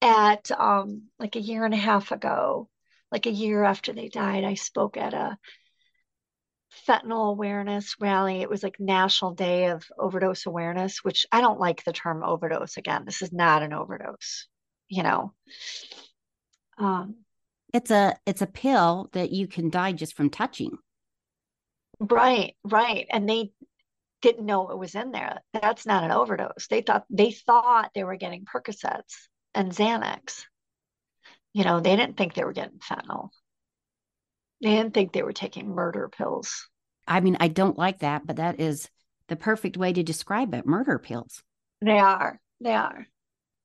[0.02, 2.70] at um, like a year and a half ago
[3.12, 5.38] like a year after they died, I spoke at a
[6.88, 8.41] fentanyl awareness rally.
[8.41, 12.78] It was like National Day of Overdose Awareness, which I don't like the term overdose
[12.78, 13.04] again.
[13.06, 14.48] This is not an overdose,
[14.90, 15.34] you know.
[16.78, 17.16] Um,
[17.74, 20.78] it's a it's a pill that you can die just from touching.
[21.99, 23.08] Right, right.
[23.10, 23.52] And they
[24.22, 25.40] didn't know it was in there.
[25.54, 26.68] That's not an overdose.
[26.70, 29.16] They thought they thought they were getting Percocets
[29.54, 30.44] and Xanax.
[31.54, 33.30] You know, they didn't think they were getting fentanyl.
[34.62, 36.68] Didn't think they were taking murder pills.
[37.08, 38.90] I mean, I don't like that, but that is
[39.28, 41.44] the perfect way to describe it murder pills.
[41.82, 42.40] They are.
[42.60, 43.06] They are.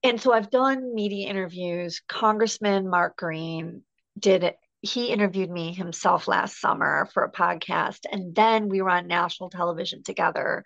[0.03, 2.03] And so I've done media interviews.
[2.09, 3.83] Congressman Mark Green
[4.19, 4.57] did it.
[4.81, 8.01] He interviewed me himself last summer for a podcast.
[8.11, 10.65] And then we were on national television together.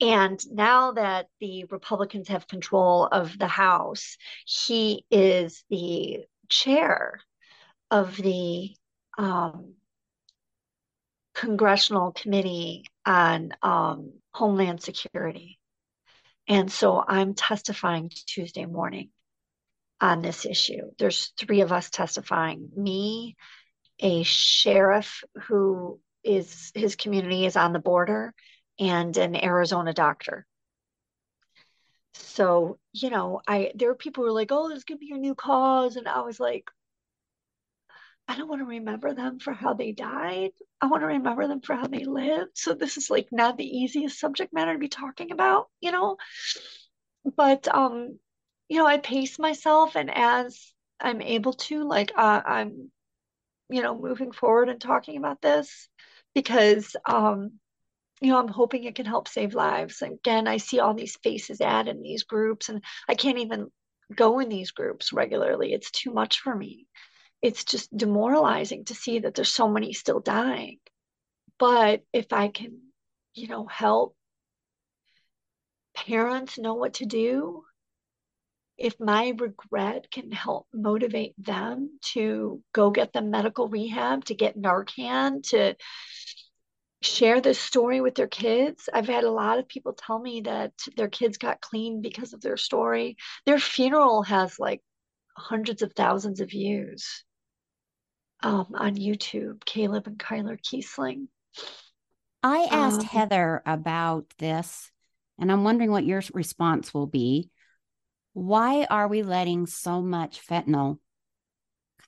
[0.00, 4.16] And now that the Republicans have control of the House,
[4.46, 7.20] he is the chair
[7.90, 8.74] of the
[9.20, 9.74] um,
[11.34, 15.58] Congressional Committee on um, Homeland Security.
[16.48, 19.10] And so I'm testifying Tuesday morning
[20.00, 20.90] on this issue.
[20.98, 23.36] There's three of us testifying me,
[23.98, 28.32] a sheriff who is his community is on the border,
[28.78, 30.46] and an Arizona doctor.
[32.14, 35.18] So, you know, I there were people who were like, oh, this could be your
[35.18, 35.96] new cause.
[35.96, 36.70] And I was like,
[38.30, 40.52] I don't want to remember them for how they died.
[40.80, 42.52] I want to remember them for how they lived.
[42.54, 46.16] So this is like not the easiest subject matter to be talking about, you know.
[47.36, 48.20] But um,
[48.68, 52.92] you know, I pace myself and as I'm able to, like uh, I'm,
[53.68, 55.88] you know, moving forward and talking about this
[56.32, 57.54] because um
[58.20, 60.02] you know, I'm hoping it can help save lives.
[60.02, 63.72] Again, I see all these faces added in these groups, and I can't even
[64.14, 65.72] go in these groups regularly.
[65.72, 66.86] It's too much for me.
[67.42, 70.78] It's just demoralizing to see that there's so many still dying.
[71.58, 72.80] But if I can,
[73.34, 74.16] you know, help
[75.94, 77.64] parents know what to do,
[78.78, 84.56] if my regret can help motivate them to go get the medical rehab, to get
[84.56, 85.76] Narcan, to
[87.02, 88.88] share this story with their kids.
[88.92, 92.40] I've had a lot of people tell me that their kids got clean because of
[92.40, 93.16] their story.
[93.44, 94.80] Their funeral has like
[95.36, 97.24] hundreds of thousands of views
[98.42, 101.28] um, on YouTube, Caleb and Kyler Kiessling.
[102.42, 104.90] I asked um, Heather about this,
[105.38, 107.50] and I'm wondering what your response will be.
[108.32, 110.98] Why are we letting so much fentanyl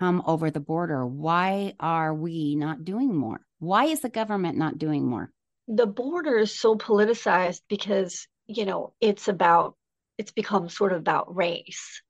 [0.02, 1.06] come over the border.
[1.06, 3.40] Why are we not doing more?
[3.60, 5.30] Why is the government not doing more?
[5.68, 9.76] The border is so politicized because, you know, it's about,
[10.18, 12.02] it's become sort of about race,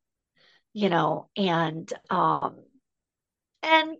[0.73, 2.62] you know, and, um,
[3.62, 3.97] and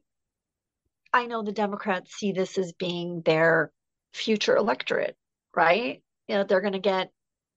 [1.13, 3.71] I know the Democrats see this as being their
[4.15, 5.17] future electorate,
[5.55, 6.03] right?
[6.29, 7.11] You know, they're going to get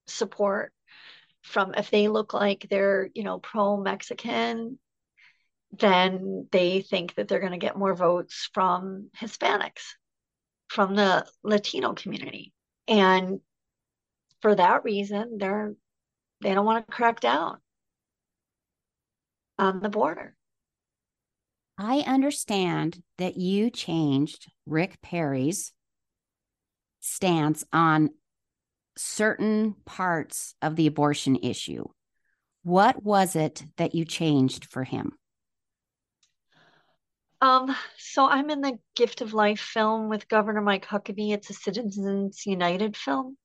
[0.07, 0.73] support
[1.41, 4.79] from if they look like they're, you know, pro Mexican,
[5.71, 9.93] then they think that they're going to get more votes from Hispanics,
[10.67, 12.53] from the Latino community.
[12.87, 13.39] And
[14.41, 15.73] for that reason, they're
[16.41, 17.57] they don't want to crack down
[19.57, 20.35] on the border.
[21.77, 25.73] I understand that you changed Rick Perry's
[27.01, 28.09] stance on
[28.97, 31.85] certain parts of the abortion issue.
[32.63, 35.11] What was it that you changed for him?
[37.41, 41.33] Um, so I'm in the Gift of Life film with Governor Mike Huckabee.
[41.33, 43.37] It's a Citizens United film.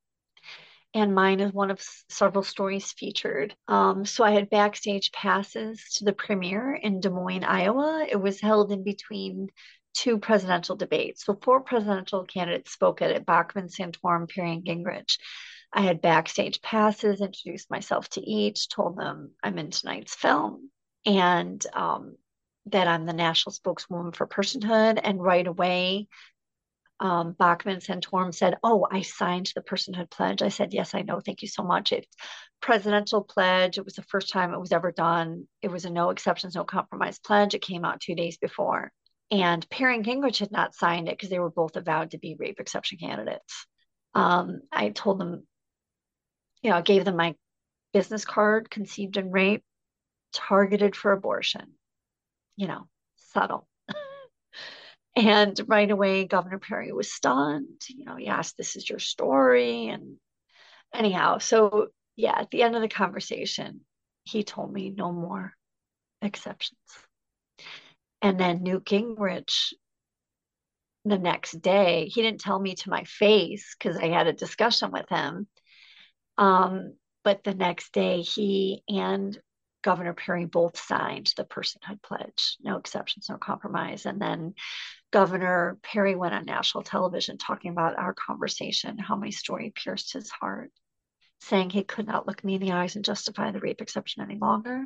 [0.92, 3.54] And mine is one of several stories featured.
[3.68, 8.06] Um, so I had backstage passes to the premiere in Des Moines, Iowa.
[8.10, 9.50] It was held in between
[9.94, 11.24] two presidential debates.
[11.24, 15.18] So four presidential candidates spoke at it, Bachmann, Santorum, Perry, and Gingrich.
[15.72, 20.70] I had backstage passes, introduced myself to each, told them I'm in tonight's film,
[21.06, 22.16] and um,
[22.66, 25.00] that I'm the national spokeswoman for personhood.
[25.02, 26.08] And right away,
[27.00, 30.42] um, Bachmann Santorum said, Oh, I signed the personhood pledge.
[30.42, 31.20] I said, Yes, I know.
[31.20, 31.92] Thank you so much.
[31.92, 32.14] It's
[32.60, 33.78] presidential pledge.
[33.78, 35.48] It was the first time it was ever done.
[35.62, 37.54] It was a no exceptions, no compromise pledge.
[37.54, 38.92] It came out two days before.
[39.30, 42.36] And Perry and Gingrich had not signed it because they were both avowed to be
[42.38, 43.66] rape exception candidates.
[44.14, 45.46] Um, I told them,
[46.62, 47.34] you know, I gave them my
[47.94, 49.62] business card, conceived in rape,
[50.34, 51.72] targeted for abortion,
[52.56, 53.68] you know, subtle.
[55.16, 57.82] And right away, Governor Perry was stunned.
[57.88, 59.88] You know, he asked, This is your story.
[59.88, 60.16] And
[60.94, 63.80] anyhow, so yeah, at the end of the conversation,
[64.24, 65.52] he told me no more
[66.22, 66.78] exceptions.
[68.22, 69.72] And then Newt Gingrich,
[71.04, 74.90] the next day, he didn't tell me to my face because I had a discussion
[74.92, 75.48] with him.
[76.36, 79.38] Um, but the next day, he and
[79.82, 84.06] Governor Perry both signed the personhood pledge, no exceptions, no compromise.
[84.06, 84.54] And then
[85.10, 90.30] Governor Perry went on national television talking about our conversation, how my story pierced his
[90.30, 90.70] heart,
[91.40, 94.38] saying he could not look me in the eyes and justify the rape exception any
[94.38, 94.84] longer.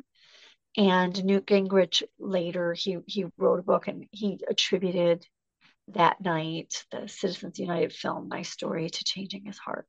[0.77, 5.25] And Newt Gingrich later he he wrote a book and he attributed
[5.89, 9.87] that night the Citizens United film My Story to changing his heart.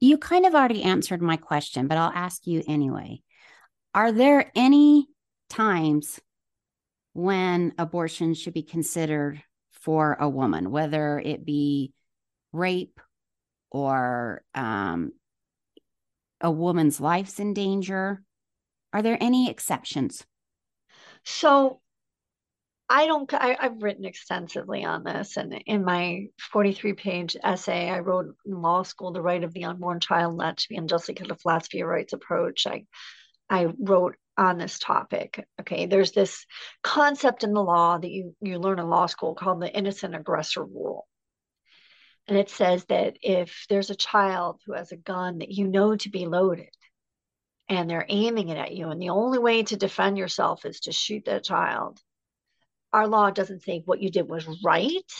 [0.00, 3.22] You kind of already answered my question, but I'll ask you anyway.
[3.94, 5.08] Are there any
[5.48, 6.20] times
[7.12, 9.42] when abortion should be considered
[9.72, 11.92] for a woman, whether it be
[12.52, 13.00] rape
[13.70, 15.12] or um,
[16.40, 18.22] a woman's life's in danger
[18.92, 20.24] are there any exceptions?
[21.24, 21.80] So
[22.88, 25.36] I don't, I, have written extensively on this.
[25.36, 29.64] And in my 43 page essay, I wrote in law school, The Right of the
[29.64, 32.66] Unborn Child Not to be Unjustly Killed, a Philosophy of Rights Approach.
[32.66, 32.84] I,
[33.50, 35.46] I wrote on this topic.
[35.60, 35.86] Okay.
[35.86, 36.46] There's this
[36.82, 40.64] concept in the law that you, you learn in law school called the innocent aggressor
[40.64, 41.06] rule.
[42.28, 45.96] And it says that if there's a child who has a gun that you know
[45.96, 46.70] to be loaded,
[47.70, 48.90] and they're aiming it at you.
[48.90, 52.00] And the only way to defend yourself is to shoot that child.
[52.92, 55.12] Our law doesn't say what you did was right.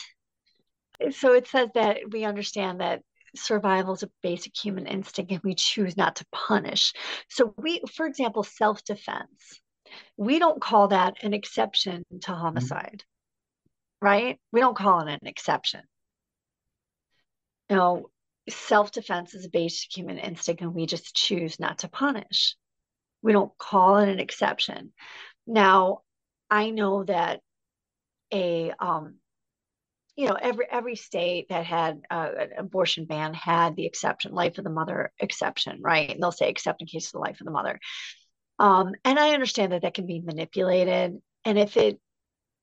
[1.11, 3.01] So it says that we understand that
[3.35, 6.93] survival is a basic human instinct and we choose not to punish.
[7.29, 9.61] So we, for example, self-defense,
[10.17, 12.41] we don't call that an exception to mm-hmm.
[12.41, 14.05] homicide, mm-hmm.
[14.05, 14.39] right?
[14.51, 15.81] We don't call it an exception.
[17.69, 18.09] You know,
[18.49, 22.55] self defense is a basic human instinct, and we just choose not to punish.
[23.21, 24.93] We don't call it an exception.
[25.47, 26.01] Now,
[26.49, 27.41] I know that
[28.33, 29.15] a um,
[30.15, 34.57] you know every every state that had uh, an abortion ban had the exception life
[34.57, 37.45] of the mother exception right and they'll say except in case of the life of
[37.45, 37.79] the mother
[38.59, 41.99] um, and i understand that that can be manipulated and if it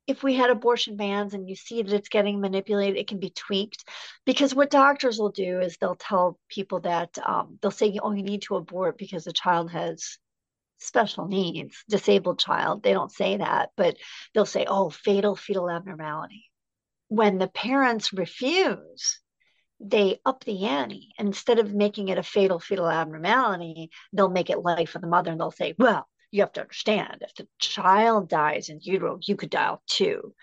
[0.09, 3.29] if we had abortion bans and you see that it's getting manipulated, it can be
[3.29, 3.85] tweaked.
[4.25, 8.23] Because what doctors will do is they'll tell people that um, they'll say, oh, you
[8.23, 10.17] need to abort because the child has
[10.79, 12.83] special needs, disabled child.
[12.83, 13.97] They don't say that, but
[14.33, 16.47] they'll say, oh, fatal fetal abnormality.
[17.09, 19.21] When the parents refuse,
[19.81, 21.09] they up the ante.
[21.19, 25.31] Instead of making it a fatal fetal abnormality, they'll make it life of the mother
[25.31, 29.37] and they'll say, well, you have to understand if the child dies in utero, you
[29.37, 30.35] could die too,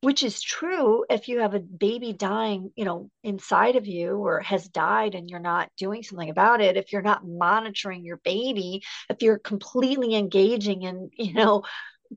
[0.00, 4.40] which is true if you have a baby dying, you know, inside of you or
[4.40, 6.76] has died and you're not doing something about it.
[6.76, 11.64] If you're not monitoring your baby, if you're completely engaging in, you know,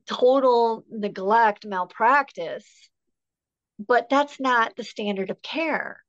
[0.06, 2.66] total neglect, malpractice,
[3.78, 6.02] but that's not the standard of care.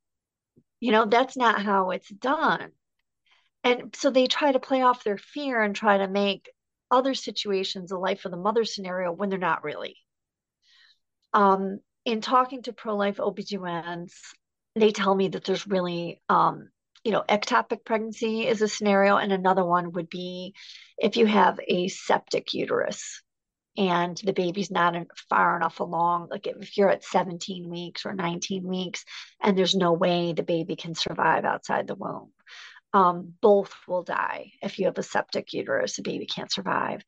[0.80, 2.72] You know, that's not how it's done.
[3.64, 6.49] And so they try to play off their fear and try to make
[6.89, 9.98] other situations a life of the mother scenario when they're not really.
[11.34, 14.14] Um, in talking to pro life OBGYNs,
[14.76, 16.69] they tell me that there's really, um,
[17.03, 20.53] you know, ectopic pregnancy is a scenario, and another one would be
[20.98, 23.22] if you have a septic uterus
[23.77, 24.95] and the baby's not
[25.29, 29.05] far enough along, like if you're at 17 weeks or 19 weeks,
[29.41, 32.31] and there's no way the baby can survive outside the womb
[32.93, 34.53] um, both will die.
[34.61, 37.03] If you have a septic uterus, the baby can't survive.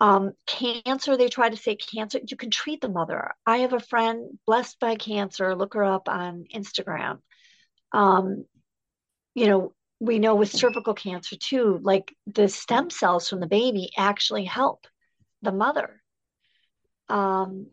[0.00, 3.32] Um, cancer, they try to say cancer, you can treat the mother.
[3.46, 5.54] I have a friend blessed by cancer.
[5.54, 7.18] Look her up on Instagram.
[7.92, 8.44] Um,
[9.34, 13.90] you know, we know with cervical cancer too, like the stem cells from the baby
[13.96, 14.86] actually help
[15.42, 16.00] the mother.
[17.08, 17.66] Um,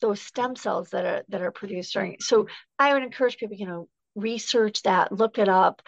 [0.00, 2.16] those stem cells that are that are produced during.
[2.20, 2.48] So
[2.78, 5.82] I would encourage people, you know, research that, look it up,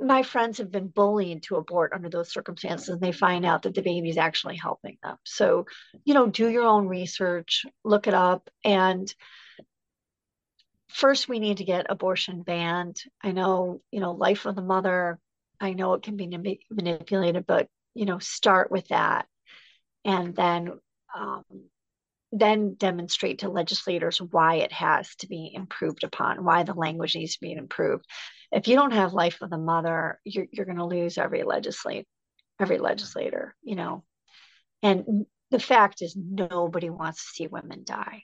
[0.00, 3.74] my friends have been bullied to abort under those circumstances and they find out that
[3.74, 5.66] the baby is actually helping them so
[6.04, 9.14] you know do your own research look it up and
[10.88, 15.18] first we need to get abortion banned i know you know life of the mother
[15.60, 16.26] i know it can be
[16.70, 19.26] manipulated but you know start with that
[20.04, 20.78] and then
[21.16, 21.44] um,
[22.32, 27.34] then demonstrate to legislators why it has to be improved upon, why the language needs
[27.34, 28.04] to be improved.
[28.52, 32.06] If you don't have life of the mother, you're, you're going to lose every legislate,
[32.60, 34.04] every legislator, you know.
[34.82, 38.22] And the fact is, nobody wants to see women die.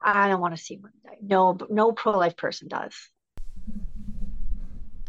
[0.00, 1.18] I don't want to see women die.
[1.20, 2.94] No, no pro-life person does.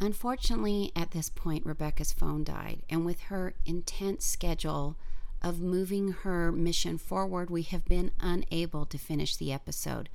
[0.01, 4.97] Unfortunately, at this point, Rebecca's phone died, and with her intense schedule
[5.43, 10.09] of moving her mission forward, we have been unable to finish the episode.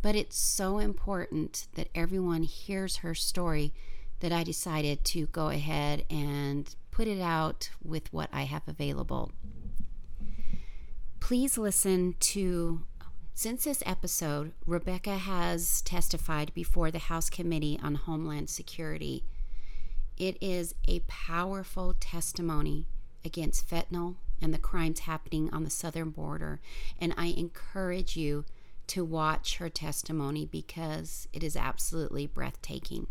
[0.00, 3.72] But it's so important that everyone hears her story
[4.20, 9.32] that I decided to go ahead and put it out with what I have available.
[11.20, 12.82] Please listen to.
[13.36, 19.24] Since this episode, Rebecca has testified before the House Committee on Homeland Security.
[20.16, 22.86] It is a powerful testimony
[23.24, 26.60] against fentanyl and the crimes happening on the southern border.
[26.98, 28.44] And I encourage you
[28.88, 33.06] to watch her testimony because it is absolutely breathtaking.